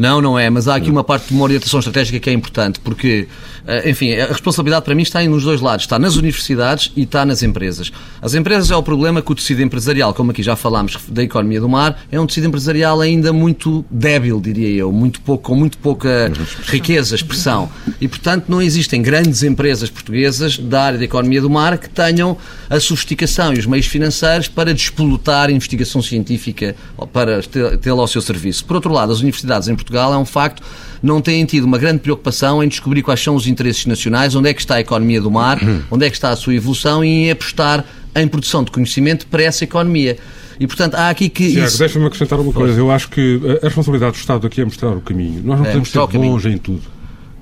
[0.00, 2.80] Não, não é, mas há aqui uma parte de uma orientação estratégica que é importante,
[2.80, 3.28] porque,
[3.66, 7.22] eh, enfim, a responsabilidade para mim está nos dois lados, está nas universidades e está
[7.26, 7.92] nas empresas.
[8.22, 11.60] As empresas é o problema que o tecido empresarial, como aqui já falámos da economia
[11.60, 15.76] do mar, é um tecido empresarial ainda muito débil, diria eu, muito pouco, com muito
[15.76, 16.32] pouca
[16.64, 17.68] riqueza, expressão.
[18.00, 22.38] E, portanto, não existem grandes empresas portuguesas da área da economia do mar que tenham
[22.70, 26.74] a sofisticação e os meios financeiros para despolutar investigação científica
[27.12, 27.42] para
[27.82, 28.64] tê-la ao seu serviço.
[28.64, 30.62] Por outro lado, as universidades em Portugal Portugal é um facto,
[31.02, 34.54] não têm tido uma grande preocupação em descobrir quais são os interesses nacionais, onde é
[34.54, 35.58] que está a economia do mar,
[35.90, 37.84] onde é que está a sua evolução e em apostar
[38.14, 40.16] em produção de conhecimento para essa economia.
[40.58, 41.52] E, portanto, há aqui que.
[41.52, 41.78] Tiago, isso...
[41.78, 42.78] deixa-me acrescentar uma coisa.
[42.78, 45.42] Eu acho que a responsabilidade do Estado aqui é mostrar o caminho.
[45.42, 46.82] Nós não é, podemos ser bons em tudo.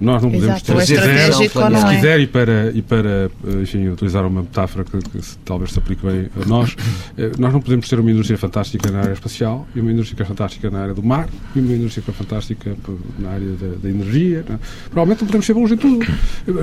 [0.00, 3.30] Nós não podemos Exato, ter se quiser, se quiser e para, e para
[3.60, 6.76] enfim, utilizar uma metáfora que, que talvez se aplique bem a nós,
[7.16, 10.70] eh, nós não podemos ter uma indústria fantástica na área espacial e uma indústria fantástica
[10.70, 12.76] na área do mar e uma indústria fantástica
[13.18, 14.44] na área da, da energia.
[14.48, 14.54] Não?
[14.54, 14.58] É?
[14.84, 16.06] Provavelmente não podemos ser bons em tudo.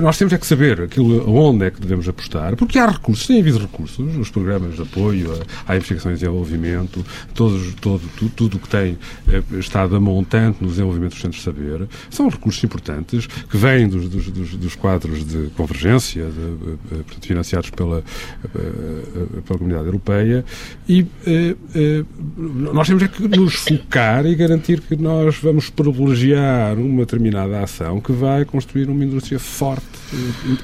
[0.00, 3.40] Nós temos é que saber aquilo, onde é que devemos apostar, porque há recursos, tem
[3.40, 5.32] havido recursos, os programas de apoio
[5.66, 10.58] à investigação e desenvolvimento, todos, todo, tudo, tudo o que tem eh, estado a montante
[10.62, 14.74] no desenvolvimento dos centros de saber, são recursos importantes que vêm dos, dos, dos, dos
[14.74, 18.02] quadros de convergência, de, de, portanto, financiados pela,
[18.44, 20.44] eh, pela Comunidade Europeia,
[20.88, 22.04] e eh, eh,
[22.36, 28.00] nós temos é que nos focar e garantir que nós vamos privilegiar uma determinada ação
[28.00, 29.84] que vai construir uma indústria forte,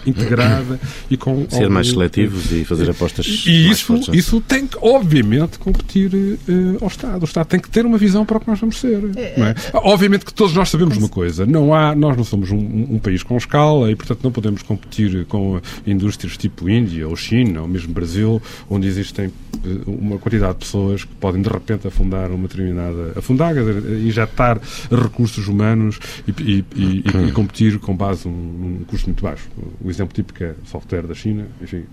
[0.06, 1.46] integrada e com...
[1.50, 6.88] Ser mais seletivos e fazer apostas E isso, isso tem que, obviamente, competir uh, ao
[6.88, 7.22] Estado.
[7.22, 9.00] O Estado tem que ter uma visão para o que nós vamos ser.
[9.16, 9.54] É, é?
[9.74, 11.44] Obviamente que todos nós sabemos uma coisa.
[11.44, 15.24] Não há, nós não somos um, um, país com escala e, portanto, não podemos competir
[15.26, 20.58] com indústrias tipo Índia ou China ou mesmo Brasil, onde existem eh, uma quantidade de
[20.60, 23.12] pessoas que podem, de repente, afundar uma determinada...
[23.16, 29.22] afundar, injetar recursos humanos e, e, e, e competir com base num, num custo muito
[29.22, 29.48] baixo.
[29.80, 31.84] O exemplo típico é software da China, enfim,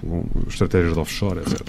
[0.00, 1.60] com estratégias de offshore, etc.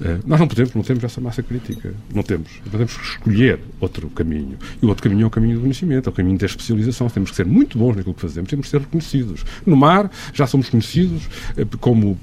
[0.00, 1.94] Eh, nós não podemos, não temos essa massa crítica.
[2.12, 2.48] Não temos.
[2.70, 4.56] Temos escolher outro caminho.
[4.80, 7.08] E o outro caminho é o caminho do conhecimento, é o caminho da especialização.
[7.08, 9.44] Temos que ser muito bons naquilo que fazemos, temos que ser reconhecidos.
[9.64, 12.18] No mar, já somos conhecidos eh, como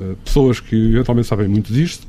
[0.00, 2.06] eh, pessoas que eventualmente sabem muito disto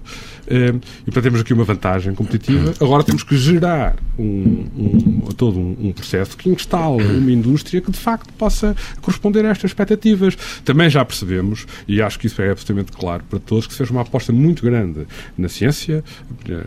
[0.48, 2.74] e, portanto, temos aqui uma vantagem competitiva.
[2.80, 7.92] Agora temos que gerar um, um, todo um, um, processo que instale uma indústria que,
[7.92, 10.38] de facto, possa corresponder a estas expectativas.
[10.64, 13.90] Também já percebemos, e acho que isso é absolutamente claro para todos, que se fez
[13.90, 16.04] uma aposta muito grande na ciência,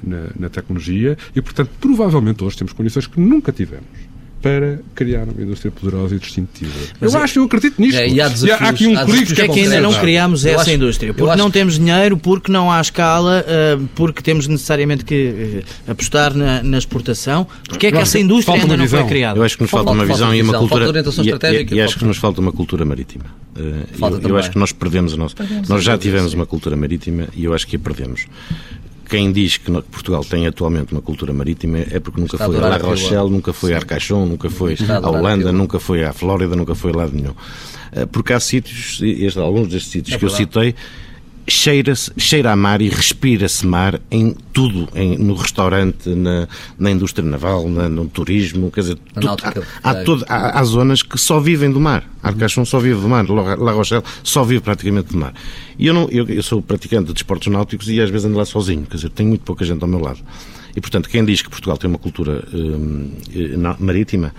[0.02, 4.05] na, na tecnologia, e, portanto, provavelmente hoje temos condições que nunca tivemos
[4.46, 6.72] para criar uma indústria poderosa e distintiva.
[7.00, 7.98] Mas eu é, acho, eu acredito nisto.
[7.98, 10.62] É, e há, desafios, há aqui um perigo que é que ainda não criamos essa
[10.62, 11.12] acho, indústria.
[11.12, 16.32] Porque não temos dinheiro, porque não há escala, uh, porque temos necessariamente que uh, apostar
[16.32, 17.44] na, na, exportação.
[17.68, 19.36] Porque é que essa indústria ainda não foi criada?
[19.36, 20.86] Eu acho que nos falta, falta uma visão falta e uma cultura.
[21.52, 23.24] E, e, e acho que nos falta uma cultura marítima.
[23.56, 25.34] Uh, eu, eu acho que nós perdemos a nossa.
[25.68, 28.26] Nós já tivemos uma cultura marítima e eu acho que a perdemos
[29.08, 32.60] quem diz que Portugal tem atualmente uma cultura marítima é porque nunca Está foi a
[32.60, 36.74] La Rochelle, nunca foi a Arcachon, nunca foi a Holanda, nunca foi à Flórida, nunca
[36.74, 37.34] foi a lado nenhum.
[37.92, 39.00] Eh, porque há sítios,
[39.36, 40.74] alguns destes sítios é que eu citei,
[41.48, 47.28] cheira-se, cheira a mar e respira-se mar em tudo, em, no restaurante, na, na indústria
[47.28, 49.36] naval, na, no turismo, quer dizer, tudo,
[49.82, 52.04] há, há, todo, há, há, zonas que só vivem do mar.
[52.22, 55.32] Arcachon só vive do mar, La Rochelle só vive praticamente do mar.
[55.78, 58.44] E eu, não, eu, eu sou praticante de desportos náuticos e às vezes ando lá
[58.44, 60.18] sozinho, quer dizer, tenho muito pouca gente ao meu lado.
[60.74, 64.34] E, portanto, quem diz que Portugal tem uma cultura hum, eh, marítima,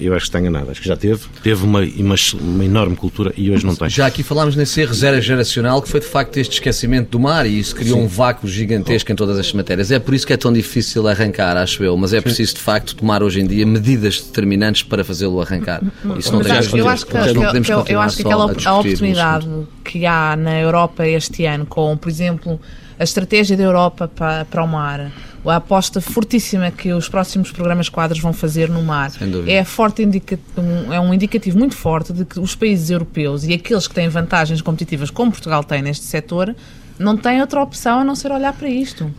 [0.00, 0.70] eu acho que está enganado.
[0.70, 1.22] Acho que já teve.
[1.42, 3.88] Teve uma, uma, uma, enorme cultura e hoje não tem.
[3.88, 7.46] Já aqui falámos nesse erro zero geracional que foi de facto este esquecimento do mar
[7.46, 8.04] e isso criou Sim.
[8.04, 9.90] um vácuo gigantesco em todas as matérias.
[9.90, 12.94] É por isso que é tão difícil arrancar, acho eu, mas é preciso de facto
[12.94, 15.82] tomar hoje em dia medidas determinantes para fazê-lo arrancar.
[16.18, 19.48] Isso não tem eu, acho que, eu, eu, eu acho que aquela a oportunidade
[19.84, 22.60] que há na Europa este ano com, por exemplo,
[22.98, 25.12] a estratégia da Europa para, para o mar,
[25.44, 29.12] a aposta fortíssima que os próximos programas quadros vão fazer no mar,
[29.46, 33.52] é, forte indica, um, é um indicativo muito forte de que os países europeus e
[33.52, 36.54] aqueles que têm vantagens competitivas, como Portugal tem neste setor,
[36.98, 39.12] não têm outra opção a não ser olhar para isto.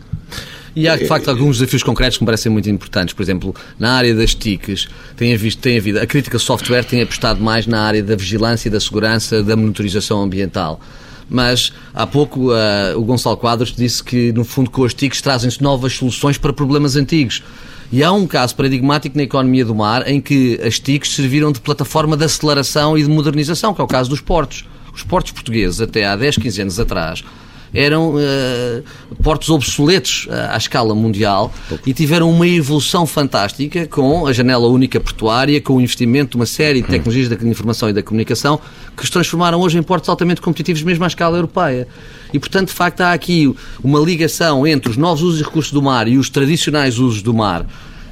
[0.74, 3.14] E há, de facto, alguns desafios concretos que me parecem muito importantes.
[3.14, 7.42] Por exemplo, na área das TICs, tem havido, tem havido, a crítica software tem apostado
[7.42, 10.78] mais na área da vigilância da segurança, da monitorização ambiental
[11.28, 15.62] mas há pouco uh, o Gonçalo Quadros disse que, no fundo, com as TICs trazem-se
[15.62, 17.42] novas soluções para problemas antigos.
[17.90, 21.60] E há um caso paradigmático na economia do mar em que as TICs serviram de
[21.60, 24.64] plataforma de aceleração e de modernização, que é o caso dos portos.
[24.92, 27.22] Os portos portugueses, até há 10, 15 anos atrás,
[27.74, 28.82] eram uh,
[29.22, 31.52] portos obsoletos uh, à escala mundial
[31.86, 36.46] e tiveram uma evolução fantástica com a janela única portuária, com o investimento de uma
[36.46, 38.60] série de tecnologias da informação e da comunicação
[38.96, 41.86] que os transformaram hoje em portos altamente competitivos mesmo à escala europeia.
[42.32, 45.82] E, portanto, de facto, há aqui uma ligação entre os novos usos e recursos do
[45.82, 47.66] mar e os tradicionais usos do mar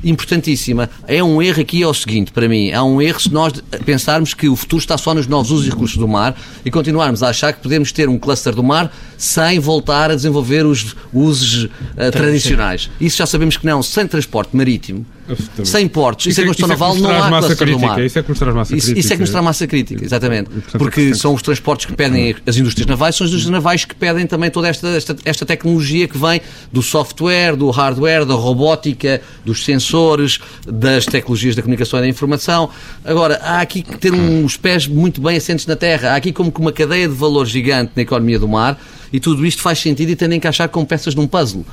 [0.04, 0.88] importantíssima.
[1.06, 3.52] É um erro aqui, é o seguinte, para mim, há um erro se nós
[3.84, 7.22] pensarmos que o futuro está só nos novos usos e recursos do mar e continuarmos
[7.22, 11.64] a achar que podemos ter um cluster do mar sem voltar a desenvolver os usos
[11.64, 11.70] uh,
[12.12, 12.90] tradicionais.
[13.00, 13.82] Isso já sabemos que não.
[13.82, 15.06] Sem transporte marítimo,
[15.64, 17.78] sem portos e sem construção é naval, não há cluster crítica.
[17.78, 18.04] do mar.
[18.04, 18.98] Isso é que mostrar massa crítica.
[18.98, 20.50] Isso, é que mostrar massa crítica, exatamente.
[20.78, 24.26] Porque são os transportes que pedem as indústrias navais, são as indústrias navais que pedem
[24.26, 26.40] também toda esta, esta, esta tecnologia que vem
[26.72, 32.68] do software, do hardware, da robótica, dos sensores, das tecnologias da comunicação e da informação.
[33.04, 36.12] Agora, há aqui que ter uns pés muito bem assentes na terra.
[36.12, 38.78] Há aqui como que uma cadeia de valor gigante na economia do mar
[39.12, 41.64] e tudo isto faz sentido e tem de encaixar com peças num puzzle.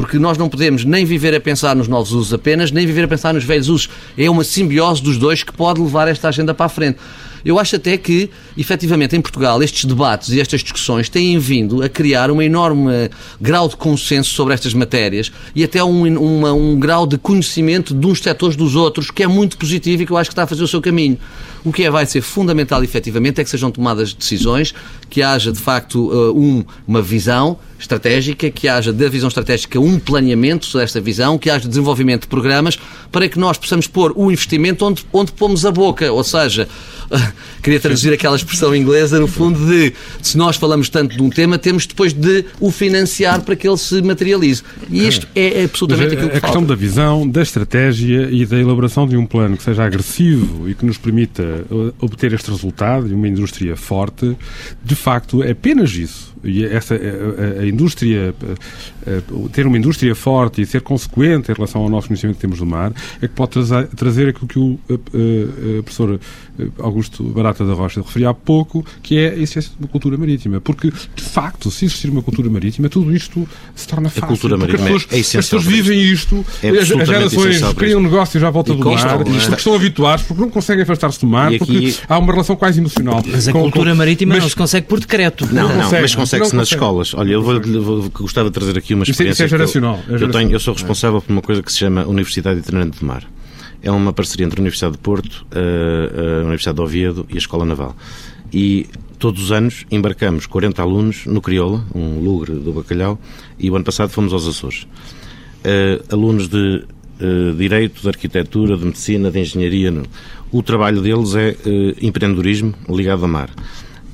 [0.00, 3.08] Porque nós não podemos nem viver a pensar nos novos usos apenas, nem viver a
[3.08, 3.90] pensar nos velhos usos.
[4.16, 6.98] É uma simbiose dos dois que pode levar esta agenda para a frente.
[7.44, 11.88] Eu acho até que, efetivamente, em Portugal, estes debates e estas discussões têm vindo a
[11.88, 17.06] criar um enorme grau de consenso sobre estas matérias e até um, uma, um grau
[17.06, 20.30] de conhecimento de uns setores dos outros que é muito positivo e que eu acho
[20.30, 21.18] que está a fazer o seu caminho.
[21.62, 24.74] O que é, vai ser fundamental, efetivamente, é que sejam tomadas decisões,
[25.10, 29.98] que haja, de facto, uh, um, uma visão estratégica, que haja da visão estratégica um
[29.98, 32.78] planeamento desta visão, que haja desenvolvimento de programas
[33.10, 36.12] para que nós possamos pôr o investimento onde, onde pomos a boca.
[36.12, 36.68] Ou seja,
[37.62, 39.92] queria traduzir aquela expressão inglesa, no fundo, de
[40.22, 43.78] se nós falamos tanto de um tema, temos depois de o financiar para que ele
[43.78, 44.62] se materialize.
[44.90, 46.68] E isto é absolutamente aquilo que A questão falta.
[46.68, 50.84] da visão, da estratégia e da elaboração de um plano que seja agressivo e que
[50.84, 54.36] nos permita uh, obter este resultado de uma indústria forte,
[54.84, 56.29] de facto, é apenas isso.
[56.44, 58.34] E essa, a, a indústria,
[59.06, 62.42] a, a, ter uma indústria forte e ser consequente em relação ao nosso conhecimento que
[62.42, 64.80] temos do mar, é que pode trazer, trazer aquilo que o
[65.82, 66.20] professor
[66.78, 70.60] Augusto Barata da Rocha referia há pouco, que é a existência de uma cultura marítima.
[70.60, 74.24] Porque, de facto, se existir uma cultura marítima, tudo isto se torna fácil.
[74.24, 75.40] A cultura marítima as pessoas, é essencial.
[75.40, 79.54] As pessoas vivem isto, é as, gerações criam negócios à volta e do mar, porque
[79.54, 81.96] estão habituados, porque não conseguem afastar-se do mar, porque aqui...
[82.08, 83.22] há uma relação quase emocional.
[83.26, 83.96] Mas a com, cultura com...
[83.96, 84.42] marítima mas...
[84.42, 85.46] não se consegue por decreto.
[85.52, 87.14] Não, não, não mas consegue-se nas escolas.
[87.14, 89.44] Olha, eu vou, vou, gostava de trazer aqui uma experiência.
[89.44, 90.00] Isso é geracional.
[90.08, 93.04] Eu, eu, tenho, eu sou responsável por uma coisa que se chama Universidade Itinerante de
[93.04, 93.26] Mar
[93.82, 97.64] é uma parceria entre a Universidade de Porto, a, Universidade de Oviedo e a Escola
[97.64, 97.96] Naval.
[98.52, 98.86] E
[99.18, 103.18] todos os anos embarcamos 40 alunos no Crioula, um lugre do Bacalhau,
[103.58, 104.86] e o ano passado fomos aos Açores.
[105.62, 106.84] Uh, alunos de
[107.20, 109.92] uh, Direito, de Arquitetura, de Medicina, de Engenharia.
[110.50, 113.50] O trabalho deles é uh, empreendedorismo ligado ao mar.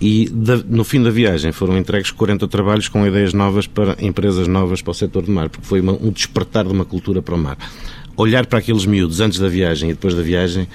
[0.00, 4.46] E da, no fim da viagem foram entregues 40 trabalhos com ideias novas para empresas
[4.46, 7.34] novas para o setor do mar, porque foi uma, um despertar de uma cultura para
[7.34, 7.56] o mar.
[8.16, 10.68] Olhar para aqueles miúdos antes da viagem e depois da viagem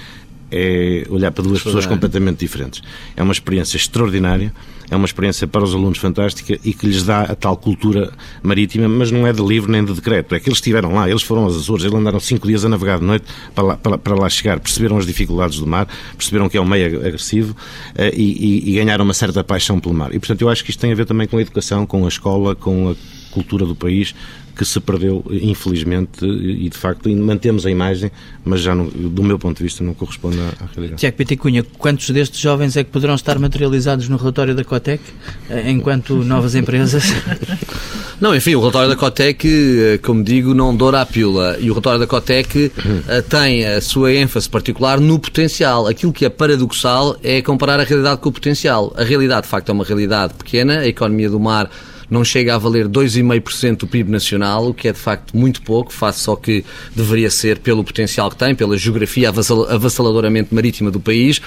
[0.51, 2.81] é olhar para duas pessoas completamente diferentes.
[3.15, 4.53] É uma experiência extraordinária,
[4.89, 8.11] é uma experiência para os alunos fantástica e que lhes dá a tal cultura
[8.43, 10.35] marítima, mas não é de livro nem de decreto.
[10.35, 12.99] É que eles estiveram lá, eles foram aos Açores, eles andaram cinco dias a navegar
[12.99, 13.25] de noite
[13.55, 15.87] para lá, para, para lá chegar, perceberam as dificuldades do mar,
[16.17, 19.95] perceberam que é um meio agressivo uh, e, e, e ganharam uma certa paixão pelo
[19.95, 20.13] mar.
[20.13, 22.09] E, portanto, eu acho que isto tem a ver também com a educação, com a
[22.09, 22.95] escola, com a
[23.31, 24.13] cultura do país
[24.55, 28.11] que se perdeu, infelizmente, e de facto mantemos a imagem,
[28.43, 30.99] mas já, no, do meu ponto de vista, não corresponde à, à realidade.
[30.99, 35.03] Tiago Piticunha, quantos destes jovens é que poderão estar materializados no relatório da Cotec,
[35.49, 37.03] eh, enquanto novas empresas?
[38.21, 41.57] Não, enfim, o relatório da Cotec, eh, como digo, não doura a pílula.
[41.59, 42.71] E o relatório da Cotec
[43.07, 45.87] eh, tem a sua ênfase particular no potencial.
[45.87, 48.93] Aquilo que é paradoxal é comparar a realidade com o potencial.
[48.95, 51.67] A realidade, de facto, é uma realidade pequena, a economia do mar
[52.11, 55.93] não chega a valer 2,5% do PIB nacional, o que é de facto muito pouco,
[55.93, 61.41] face ao que deveria ser pelo potencial que tem, pela geografia avassaladoramente marítima do país,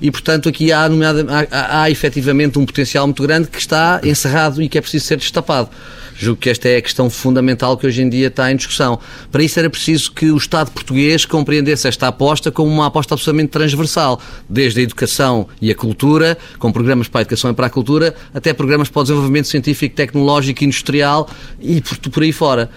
[0.00, 0.90] e portanto aqui há, há,
[1.50, 5.16] há, há efetivamente um potencial muito grande que está encerrado e que é preciso ser
[5.16, 5.70] destapado.
[6.20, 9.00] Julgo que esta é a questão fundamental que hoje em dia está em discussão.
[9.32, 13.48] Para isso era preciso que o Estado português compreendesse esta aposta como uma aposta absolutamente
[13.48, 17.70] transversal, desde a educação e a cultura, com programas para a educação e para a
[17.70, 21.26] cultura, até programas para o desenvolvimento científico, tecnológico, industrial
[21.58, 22.68] e por, por aí fora.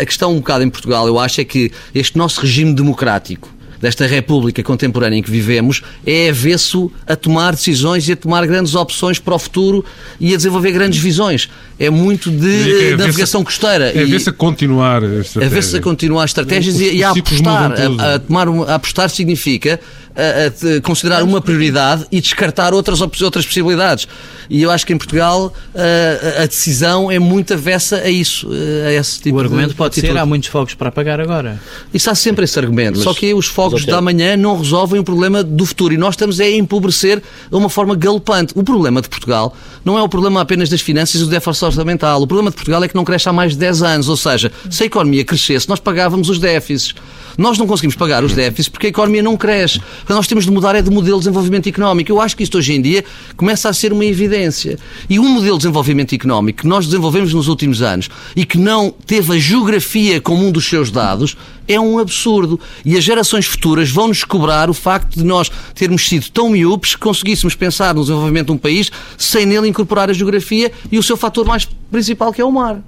[0.00, 3.48] A questão um bocado em Portugal, eu acho, é que este nosso regime democrático,
[3.80, 8.74] desta República contemporânea em que vivemos é avesso a tomar decisões e a tomar grandes
[8.74, 9.84] opções para o futuro
[10.20, 11.48] e a desenvolver grandes visões.
[11.78, 13.90] É muito de é navegação costeira.
[13.92, 17.72] É avesso a continuar a Avesso a continuar estratégias e, e a apostar.
[17.72, 19.80] A, a, tomar, a apostar significa
[20.16, 24.08] a, a considerar uma prioridade e descartar outras, outras possibilidades.
[24.48, 28.48] E eu acho que em Portugal a, a decisão é muito avessa a isso.
[28.86, 31.60] A esse tipo o argumento de, pode ser: há muitos fogos para apagar agora.
[31.92, 32.96] Isso há sempre esse argumento.
[32.96, 36.14] Mas, Só que os fogos da manhã não resolvem o problema do futuro e nós
[36.14, 38.52] estamos a empobrecer de uma forma galopante.
[38.56, 39.54] O problema de Portugal
[39.84, 42.22] não é o problema apenas das finanças e do déficit orçamental.
[42.22, 44.08] O problema de Portugal é que não cresce há mais de 10 anos.
[44.08, 46.94] Ou seja, se a economia crescesse, nós pagávamos os déficits.
[47.36, 49.80] Nós não conseguimos pagar os déficits porque a economia não cresce.
[50.02, 52.10] Então nós temos de mudar é de modelo de desenvolvimento económico.
[52.10, 53.04] Eu acho que isto hoje em dia
[53.36, 54.78] começa a ser uma evidência.
[55.08, 58.90] E um modelo de desenvolvimento económico que nós desenvolvemos nos últimos anos e que não
[58.90, 61.36] teve a geografia como um dos seus dados
[61.68, 62.58] é um absurdo.
[62.84, 66.94] E as gerações futuras vão nos cobrar o facto de nós termos sido tão miúpes
[66.94, 71.02] que conseguíssemos pensar no desenvolvimento de um país sem nele incorporar a geografia e o
[71.02, 72.82] seu fator mais principal que é o mar.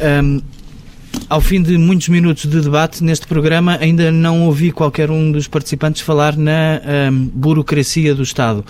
[0.00, 0.40] Um,
[1.28, 5.48] ao fim de muitos minutos de debate neste programa, ainda não ouvi qualquer um dos
[5.48, 8.64] participantes falar na um, burocracia do Estado.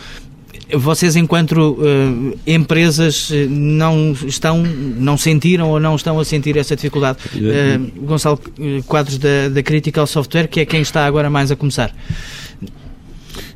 [0.73, 7.19] Vocês, enquanto uh, empresas, não estão, não sentiram ou não estão a sentir essa dificuldade?
[7.35, 8.41] Uh, Gonçalo
[8.87, 11.95] Quadros da, da Critical Software, que é quem está agora mais a começar.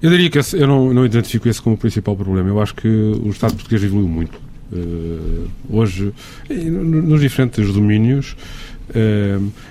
[0.02, 2.48] Eu diria que esse, eu não, não identifico esse como o principal problema.
[2.48, 4.38] Eu acho que o Estado português evoluiu muito.
[4.70, 6.12] Uh, hoje,
[6.50, 8.36] nos diferentes domínios,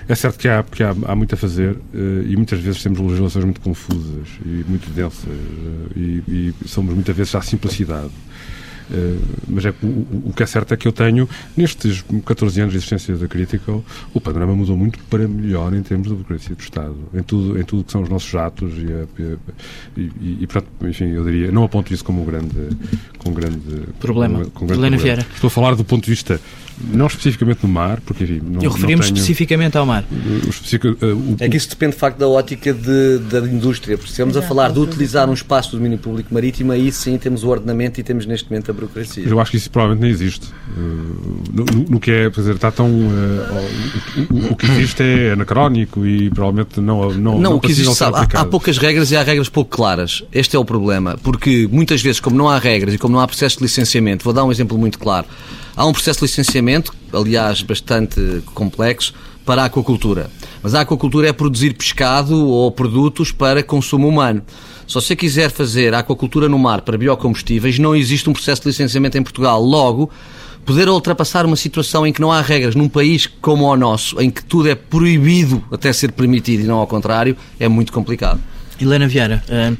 [0.08, 1.76] é certo que há, que há, há muito a fazer
[2.26, 5.28] e muitas vezes temos legislações muito confusas e muito densas
[5.96, 8.12] e, e somos muitas vezes à simplicidade.
[8.90, 12.72] Uh, mas é, o, o, que é certo é que eu tenho, nestes 14 anos
[12.72, 16.60] de existência da Critical, o panorama mudou muito para melhor em termos de burocracia do
[16.62, 20.68] Estado, em tudo, em tudo que são os nossos atos e, e, e, e portanto,
[20.88, 22.54] enfim, eu diria, não aponto isso como um grande,
[23.18, 23.60] com um grande
[24.00, 24.44] problema.
[24.44, 25.26] Com, com um grande problema.
[25.34, 26.40] Estou a falar do ponto de vista
[26.92, 29.14] não especificamente no mar, porque enfim, não, Eu referi-me tenho...
[29.14, 30.04] especificamente ao mar.
[30.10, 34.14] O, o, é que isso depende de facto da ótica de, da indústria, porque se
[34.14, 37.48] estamos a falar de utilizar um espaço do domínio público marítimo, aí sim temos o
[37.48, 39.24] ordenamento e temos neste momento a burocracia.
[39.26, 40.46] Eu acho que isso provavelmente nem existe.
[41.52, 42.88] No, no que é, quer dizer, está tão.
[42.88, 46.98] Uh, o, o, que existe é anacrónico e provavelmente não.
[46.98, 49.70] Não, não, não o que existe, sabe, há, há poucas regras e há regras pouco
[49.70, 50.22] claras.
[50.32, 53.26] Este é o problema, porque muitas vezes, como não há regras e como não há
[53.26, 55.26] processo de licenciamento, vou dar um exemplo muito claro.
[55.78, 59.14] Há um processo de licenciamento, aliás, bastante complexo,
[59.46, 60.28] para a aquacultura.
[60.60, 64.42] Mas a aquacultura é produzir pescado ou produtos para consumo humano.
[64.88, 69.16] Se você quiser fazer aquacultura no mar para biocombustíveis, não existe um processo de licenciamento
[69.18, 69.62] em Portugal.
[69.62, 70.10] Logo,
[70.66, 74.32] poder ultrapassar uma situação em que não há regras num país como o nosso, em
[74.32, 78.40] que tudo é proibido até ser permitido e não ao contrário, é muito complicado.
[78.80, 79.72] Helena Vieira, eh,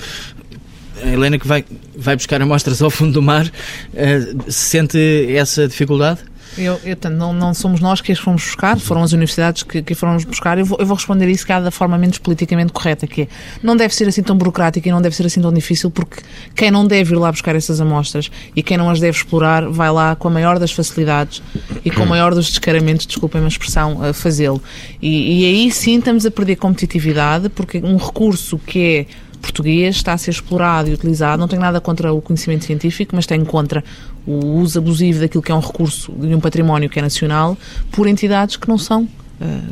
[1.03, 1.65] a Helena que vai,
[1.97, 4.99] vai buscar amostras ao fundo do mar, uh, sente
[5.35, 6.21] essa dificuldade?
[6.57, 9.95] Eu, eu, não, não somos nós que as fomos buscar, foram as universidades que, que
[9.95, 10.59] fomos buscar.
[10.59, 13.29] Eu vou, eu vou responder isso cada forma menos politicamente correta, que é,
[13.63, 16.23] não deve ser assim tão burocrático e não deve ser assim tão difícil, porque
[16.55, 19.91] quem não deve ir lá buscar essas amostras e quem não as deve explorar, vai
[19.91, 21.43] lá com a maior das facilidades
[21.85, 24.63] e com o maior dos descaramentos, desculpem a expressão, a fazê-lo.
[25.01, 30.13] E, e aí sim estamos a perder competitividade, porque um recurso que é português está
[30.13, 31.41] a ser explorado e utilizado.
[31.41, 33.83] Não tenho nada contra o conhecimento científico, mas tenho contra
[34.27, 37.57] o uso abusivo daquilo que é um recurso de um património que é nacional
[37.91, 39.09] por entidades que não são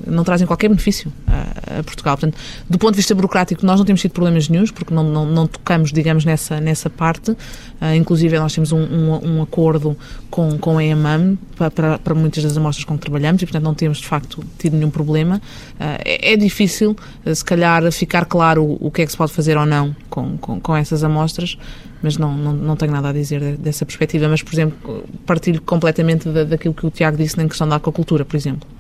[0.07, 2.17] não trazem qualquer benefício a, a, Portugal.
[2.17, 2.39] Portanto,
[2.69, 5.47] do ponto de vista burocrático, nós não temos tido problemas nenhums, porque não, não, não
[5.47, 7.33] tocamos, digamos, nessa, nessa parte.
[7.33, 9.97] Uh, inclusive, nós temos um, um, um, acordo
[10.31, 13.65] com, com a EMAM para, para, para, muitas das amostras com que trabalhamos e, portanto,
[13.65, 15.37] não temos, de facto, tido nenhum problema.
[15.75, 16.97] Uh, é, é, difícil,
[17.35, 20.39] se calhar, ficar claro o, o, que é que se pode fazer ou não com,
[20.39, 21.59] com, com essas amostras,
[22.03, 24.29] mas não, não, não tenho nada a dizer dessa perspectiva.
[24.29, 28.25] Mas, por exemplo, partilho completamente da, daquilo que o Tiago disse na questão da aquacultura,
[28.25, 28.76] por exemplo.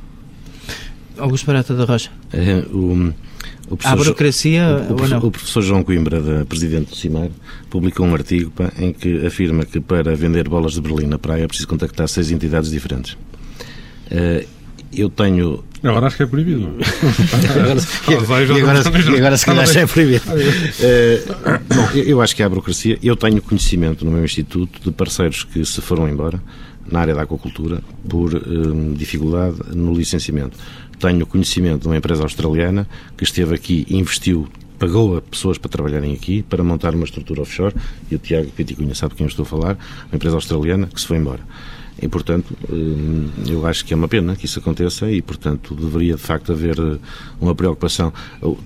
[1.18, 2.10] Augusto Barata da Rocha.
[2.32, 3.12] É, o,
[3.70, 7.28] o a burocracia o, o, professor, o, professor João Coimbra, da, presidente do CIMAR,
[7.70, 11.44] publicou um artigo pá, em que afirma que para vender bolas de Berlim na praia
[11.44, 13.12] é preciso contactar seis entidades diferentes.
[14.10, 14.46] Uh,
[14.92, 15.64] eu tenho.
[15.82, 16.68] Agora acho que é proibido.
[17.50, 20.24] agora, e, agora, e agora, se calhar já é proibido.
[20.30, 22.98] Uh, bom, eu acho que há burocracia.
[23.02, 26.40] Eu tenho conhecimento no meu instituto de parceiros que se foram embora
[26.90, 30.56] na área da aquacultura por um, dificuldade no licenciamento.
[30.98, 36.12] Tenho conhecimento de uma empresa australiana que esteve aqui investiu pagou a pessoas para trabalharem
[36.12, 37.74] aqui, para montar uma estrutura offshore,
[38.10, 39.78] e o Tiago Piticunha sabe quem eu estou a falar,
[40.08, 41.40] uma empresa australiana que se foi embora.
[42.00, 46.14] E, portanto, hum, eu acho que é uma pena que isso aconteça e, portanto, deveria
[46.14, 46.98] de facto haver eh,
[47.40, 48.12] uma preocupação.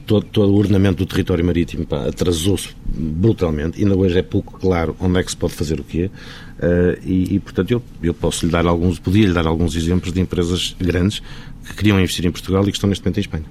[0.04, 5.20] Todo, todo o ordenamento do território marítimo atrasou-se brutalmente, ainda hoje é pouco claro onde
[5.20, 6.10] é que se pode fazer o quê.
[6.58, 10.12] Uh, e, e, portanto, eu, eu posso lhe dar alguns, podia lhe dar alguns exemplos
[10.12, 11.22] de empresas grandes
[11.64, 13.44] que queriam investir em Portugal e que estão neste momento em Espanha.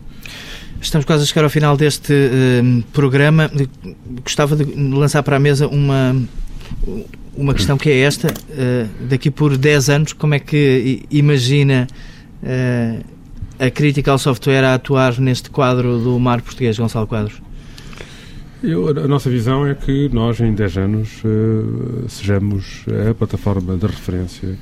[0.81, 3.51] Estamos quase a chegar ao final deste uh, programa.
[4.23, 6.15] Gostava de lançar para a mesa uma,
[7.35, 8.27] uma questão que é esta.
[8.27, 11.85] Uh, daqui por 10 anos, como é que imagina
[12.41, 13.03] uh,
[13.59, 17.41] a Critical Software a atuar neste quadro do mar português, Gonçalo Quadros?
[18.63, 21.09] Eu, a nossa visão é que nós, em 10 anos,
[22.09, 24.57] sejamos a plataforma de referência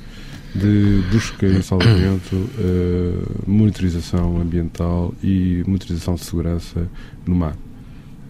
[0.58, 6.88] de busca e salvamento, uh, monitorização ambiental e monitorização de segurança
[7.26, 7.56] no mar.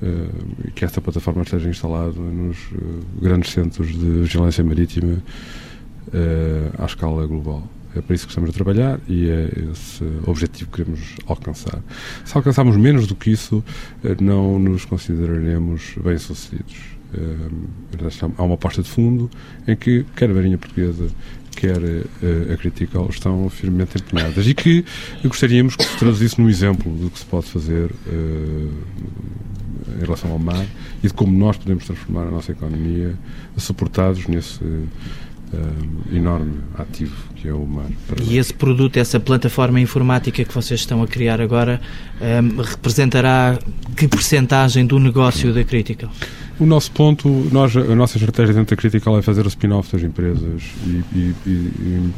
[0.00, 5.22] Uh, que esta plataforma esteja instalada nos uh, grandes centros de vigilância marítima
[6.78, 7.68] à escala global.
[7.96, 11.82] É para isso que estamos a trabalhar e é esse objetivo que queremos alcançar.
[12.24, 13.62] Se alcançarmos menos do que isso,
[14.20, 16.76] não nos consideraremos bem-sucedidos.
[18.38, 19.30] Há uma aposta de fundo
[19.66, 21.08] em que quer a Marinha Portuguesa,
[21.58, 24.84] quer uh, a Critical estão firmemente empenhadas e que
[25.24, 28.72] gostaríamos que se traduzisse num exemplo do que se pode fazer uh,
[29.96, 30.64] em relação ao mar
[31.02, 33.14] e de como nós podemos transformar a nossa economia
[33.56, 34.86] suportados nesse uh,
[36.12, 37.86] enorme ativo que é o mar.
[38.22, 41.80] E esse produto, essa plataforma informática que vocês estão a criar agora,
[42.20, 43.58] um, representará
[43.96, 46.10] que percentagem do negócio da Critical?
[46.60, 50.02] O nosso ponto, nós, a nossa estratégia dentro da Critical é fazer o spin-off das
[50.02, 52.10] empresas e, e, e,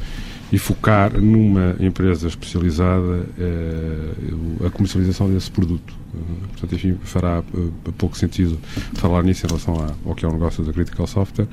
[0.52, 5.99] e, focar numa empresa especializada eh, a comercialização desse produto.
[6.48, 8.58] Portanto, enfim, fará uh, pouco sentido
[8.94, 11.46] falar nisso em relação ao que é o negócio da Critical Software.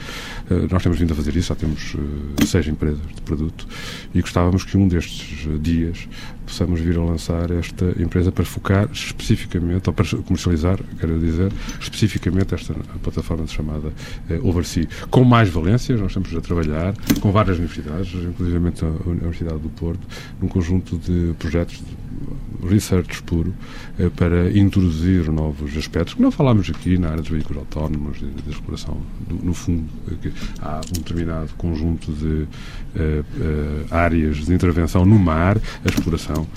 [0.50, 3.68] Uh, nós temos vindo a fazer isso, já temos uh, seis empresas de produto
[4.14, 6.08] e gostávamos que um destes dias
[6.46, 12.56] possamos vir a lançar esta empresa para focar especificamente, ou para comercializar, quero dizer, especificamente
[12.56, 12.74] esta
[13.04, 13.92] plataforma chamada
[14.42, 14.88] Oversea.
[15.10, 20.08] Com mais valências, nós estamos a trabalhar com várias universidades, inclusive a Universidade do Porto,
[20.42, 22.07] num conjunto de projetos de
[22.68, 23.54] research puro
[24.16, 28.98] para introduzir novos aspectos, que não falámos aqui na área dos veículos autónomos, da exploração.
[29.44, 29.86] No fundo,
[30.62, 32.48] há um determinado conjunto de
[32.96, 36.48] uh, áreas de intervenção no mar, a exploração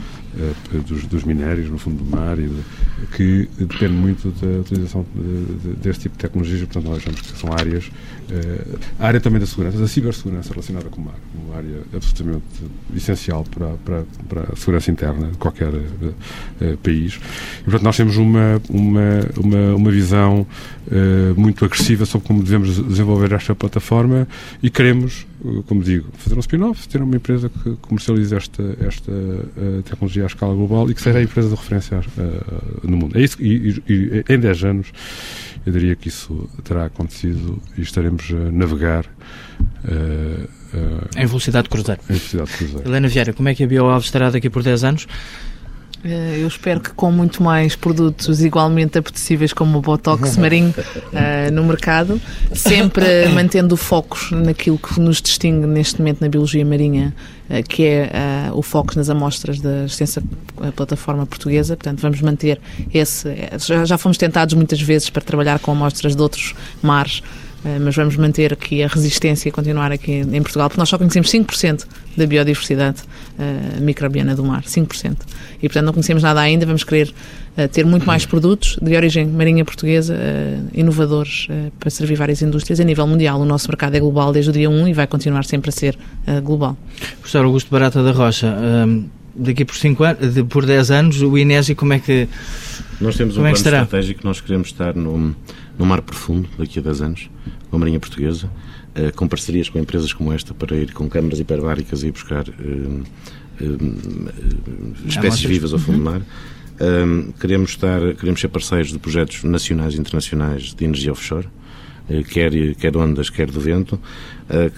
[0.87, 5.45] dos, dos, minérios no fundo do mar, e de, que depende muito da utilização de,
[5.57, 7.91] de, deste tipo de tecnologias, portanto, nós achamos que são áreas.
[8.99, 12.45] a área também da segurança, da cibersegurança relacionada com o mar, uma área absolutamente
[12.95, 15.73] essencial para, para, para a segurança interna de qualquer
[16.83, 17.21] país.
[17.61, 19.01] E, portanto, nós temos uma, uma,
[19.37, 20.47] uma, uma visão
[20.87, 24.27] uh, muito agressiva sobre como devemos desenvolver esta plataforma
[24.63, 25.30] e queremos, uh,
[25.67, 30.27] como digo, fazer um spin-off, ter uma empresa que comercialize esta, esta uh, tecnologia à
[30.27, 32.01] escala global e que seja a empresa de referência
[32.83, 33.19] no mundo.
[33.19, 34.93] É isso, e, e, em 10 anos
[35.67, 39.05] eu diria que isso terá acontecido e estaremos a navegar
[41.17, 42.01] em velocidade de cruzeiro.
[42.09, 42.89] Em velocidade de cruzeiro.
[42.89, 45.07] Helena Vieira, como é que a BioAlves estará daqui por 10 anos?
[46.03, 51.53] Eh, eu espero que com muito mais produtos igualmente apetecíveis como o Botox marinho uh,
[51.53, 52.21] no mercado,
[52.55, 57.15] sempre mantendo o foco naquilo que nos distingue neste momento na biologia marinha,
[57.51, 58.11] uh, que é
[58.51, 60.23] uh, o foco nas amostras da extensa
[60.75, 61.77] plataforma portuguesa.
[61.77, 62.59] Portanto, vamos manter
[62.93, 63.29] esse.
[63.59, 67.23] Já, já fomos tentados muitas vezes para trabalhar com amostras de outros mares
[67.81, 71.31] mas vamos manter aqui a resistência e continuar aqui em Portugal, porque nós só conhecemos
[71.31, 73.03] 5% da biodiversidade
[73.39, 75.17] uh, microbiana do mar, 5%.
[75.59, 77.13] E, portanto, não conhecemos nada ainda, vamos querer
[77.59, 82.81] uh, ter muito mais produtos de origem marinha portuguesa, uh, inovadores, para servir várias indústrias
[82.81, 83.41] a nível mundial.
[83.41, 85.99] O nosso mercado é global desde o dia 1 e vai continuar sempre a ser
[86.43, 86.77] global.
[87.21, 88.57] Professor Augusto Barata da Rocha,
[89.35, 90.19] daqui por, cinco anos,
[90.49, 92.29] por 10 anos, o INESI como é que
[93.01, 95.35] Nós temos um é plano estratégico que nós queremos estar no
[95.81, 97.31] no mar profundo daqui a 10 anos,
[97.71, 98.51] com a Marinha Portuguesa,
[98.95, 103.03] uh, com parcerias com empresas como esta para ir com câmaras hiperbáricas e buscar uh,
[103.63, 106.21] uh, espécies vivas ao fundo do mar.
[107.41, 111.49] queremos, estar, queremos ser parceiros de projetos nacionais e internacionais de energia offshore,
[112.31, 114.01] quer, quer ondas, quer do vento.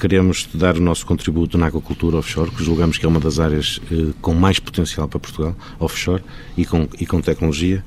[0.00, 3.80] queremos dar o nosso contributo na aquacultura offshore, que julgamos que é uma das áreas
[4.20, 6.22] com mais potencial para Portugal, offshore,
[6.56, 7.84] e com, e com tecnologia.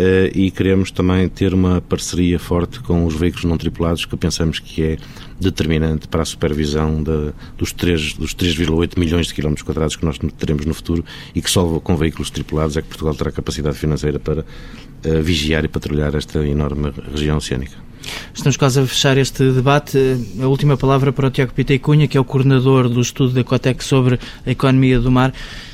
[0.00, 4.58] Uh, e queremos também ter uma parceria forte com os veículos não tripulados, que pensamos
[4.58, 4.96] que é
[5.38, 8.56] determinante para a supervisão de, dos 3,8 dos 3
[8.96, 11.04] milhões de quilómetros quadrados que nós teremos no futuro
[11.34, 15.66] e que só com veículos tripulados é que Portugal terá capacidade financeira para uh, vigiar
[15.66, 17.89] e patrulhar esta enorme região oceânica.
[18.34, 19.98] Estamos quase a fechar este debate.
[20.40, 23.44] A última palavra para o Tiago Pitei Cunha, que é o coordenador do estudo da
[23.44, 25.32] Cotec sobre a economia do mar.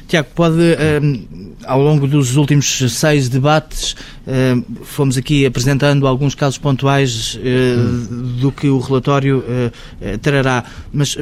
[0.08, 0.60] Tiago, pode,
[1.02, 3.96] um, ao longo dos últimos seis debates,
[4.26, 11.16] um, fomos aqui apresentando alguns casos pontuais uh, do que o relatório uh, trará, mas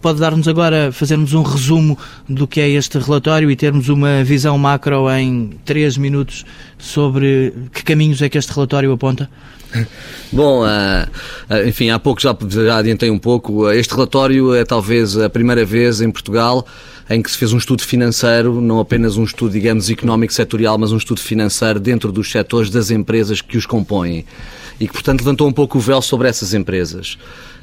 [0.00, 1.96] pode dar-nos agora, fazermos um resumo
[2.28, 6.44] do que é este relatório e termos uma visão macro em três minutos
[6.76, 9.30] sobre que caminhos é que este relatório aponta?
[10.32, 13.70] Bom, uh, enfim, há pouco já, já adiantei um pouco.
[13.70, 16.66] Este relatório é talvez a primeira vez em Portugal
[17.10, 20.92] em que se fez um estudo financeiro, não apenas um estudo, digamos, económico setorial, mas
[20.92, 24.24] um estudo financeiro dentro dos setores das empresas que os compõem.
[24.80, 27.18] E que, portanto, levantou um pouco o véu sobre essas empresas.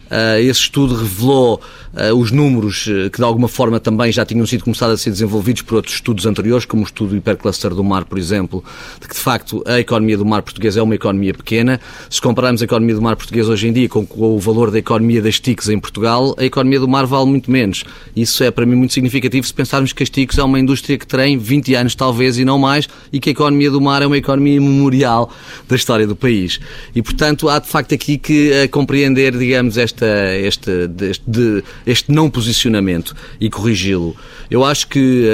[0.10, 1.61] Uh, esse estudo revelou
[1.94, 5.11] uh, os números uh, que de alguma forma também já tinham sido começados a ser
[5.11, 8.64] desenvolvidos por outros estudos anteriores, como o estudo hipercluster do mar, por exemplo,
[8.99, 11.80] de que de facto a economia do mar português é uma economia pequena.
[12.10, 14.80] Se compararmos a economia do mar português hoje em dia com, com o valor da
[14.80, 17.84] economia das TICs em Portugal, a economia do mar vale muito menos.
[18.15, 21.06] Isso é para mim muito significativo se pensarmos que as TICs é uma indústria que
[21.06, 24.18] tem 20 anos talvez e não mais e que a economia do mar é uma
[24.18, 25.31] economia imemorial
[25.68, 26.60] da história do país.
[26.95, 30.72] E portanto há de facto aqui que compreender, digamos, esta esta,
[31.06, 34.16] este, este, este não posicionamento e corrigi-lo.
[34.50, 35.28] Eu acho que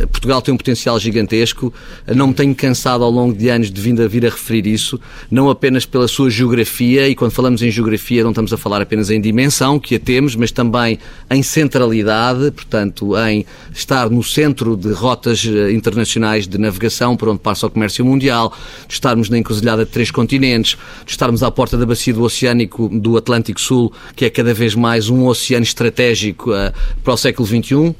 [0.00, 1.72] uh, Portugal tem um potencial gigantesco,
[2.06, 5.00] não me tenho cansado ao longo de anos de vir a, vir a referir isso,
[5.30, 9.10] não apenas pela sua geografia, e quando falamos em geografia não estamos a falar apenas
[9.10, 10.98] em dimensão, que a temos, mas também
[11.30, 17.40] em centralidade, portanto, em estar no centro de rotas eh, internacionais de navegação por onde
[17.40, 18.54] passa o comércio mundial,
[18.86, 22.88] de estarmos na encruzilhada de três continentes, de estarmos à porta da bacia do Oceânico
[22.88, 26.72] do Atlântico Sul, que é cada vez mais um oceano estratégico uh,
[27.02, 27.94] para o século XXI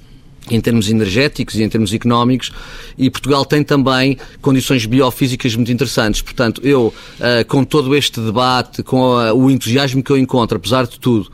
[0.50, 2.50] em termos energéticos e em termos económicos,
[2.98, 6.22] e Portugal tem também condições biofísicas muito interessantes.
[6.22, 10.86] Portanto, eu, uh, com todo este debate, com uh, o entusiasmo que eu encontro, apesar
[10.86, 11.30] de tudo,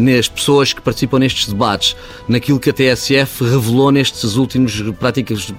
[0.00, 1.96] nas pessoas que participam nestes debates,
[2.28, 4.82] naquilo que a TSF revelou nestes últimos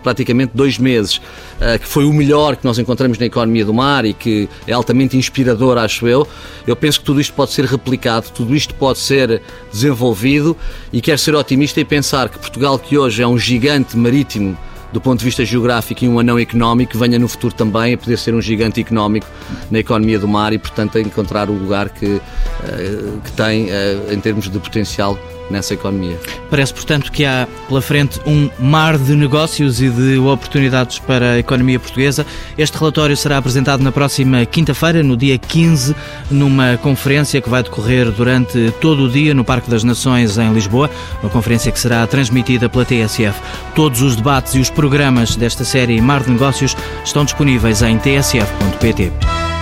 [0.02, 4.06] praticamente dois meses, uh, que foi o melhor que nós encontramos na economia do mar
[4.06, 6.28] e que é altamente inspirador, acho eu.
[6.66, 9.42] Eu penso que tudo isto pode ser replicado, tudo isto pode ser
[9.72, 10.56] desenvolvido
[10.92, 14.58] e quero ser otimista e pensar que Portugal, que hoje é um gigante marítimo,
[14.94, 18.18] do ponto de vista geográfico e um anão económico, venha no futuro também a poder
[18.18, 19.26] ser um gigante económico
[19.72, 24.14] na economia do mar e, portanto, a encontrar o lugar que, uh, que tem uh,
[24.14, 25.18] em termos de potencial
[25.50, 26.20] nessa economia.
[26.50, 31.40] Parece, portanto, que há pela frente um mar de negócios e de oportunidades para a
[31.40, 32.26] economia portuguesa.
[32.58, 35.96] Este relatório será apresentado na próxima quinta-feira, no dia 15,
[36.30, 40.90] numa conferência que vai decorrer durante todo o dia no Parque das Nações, em Lisboa.
[41.22, 43.40] Uma conferência que será transmitida pela TSF.
[43.76, 49.53] Todos os debates e os programas desta série Mar de Negócios estão disponíveis em tsf.pt.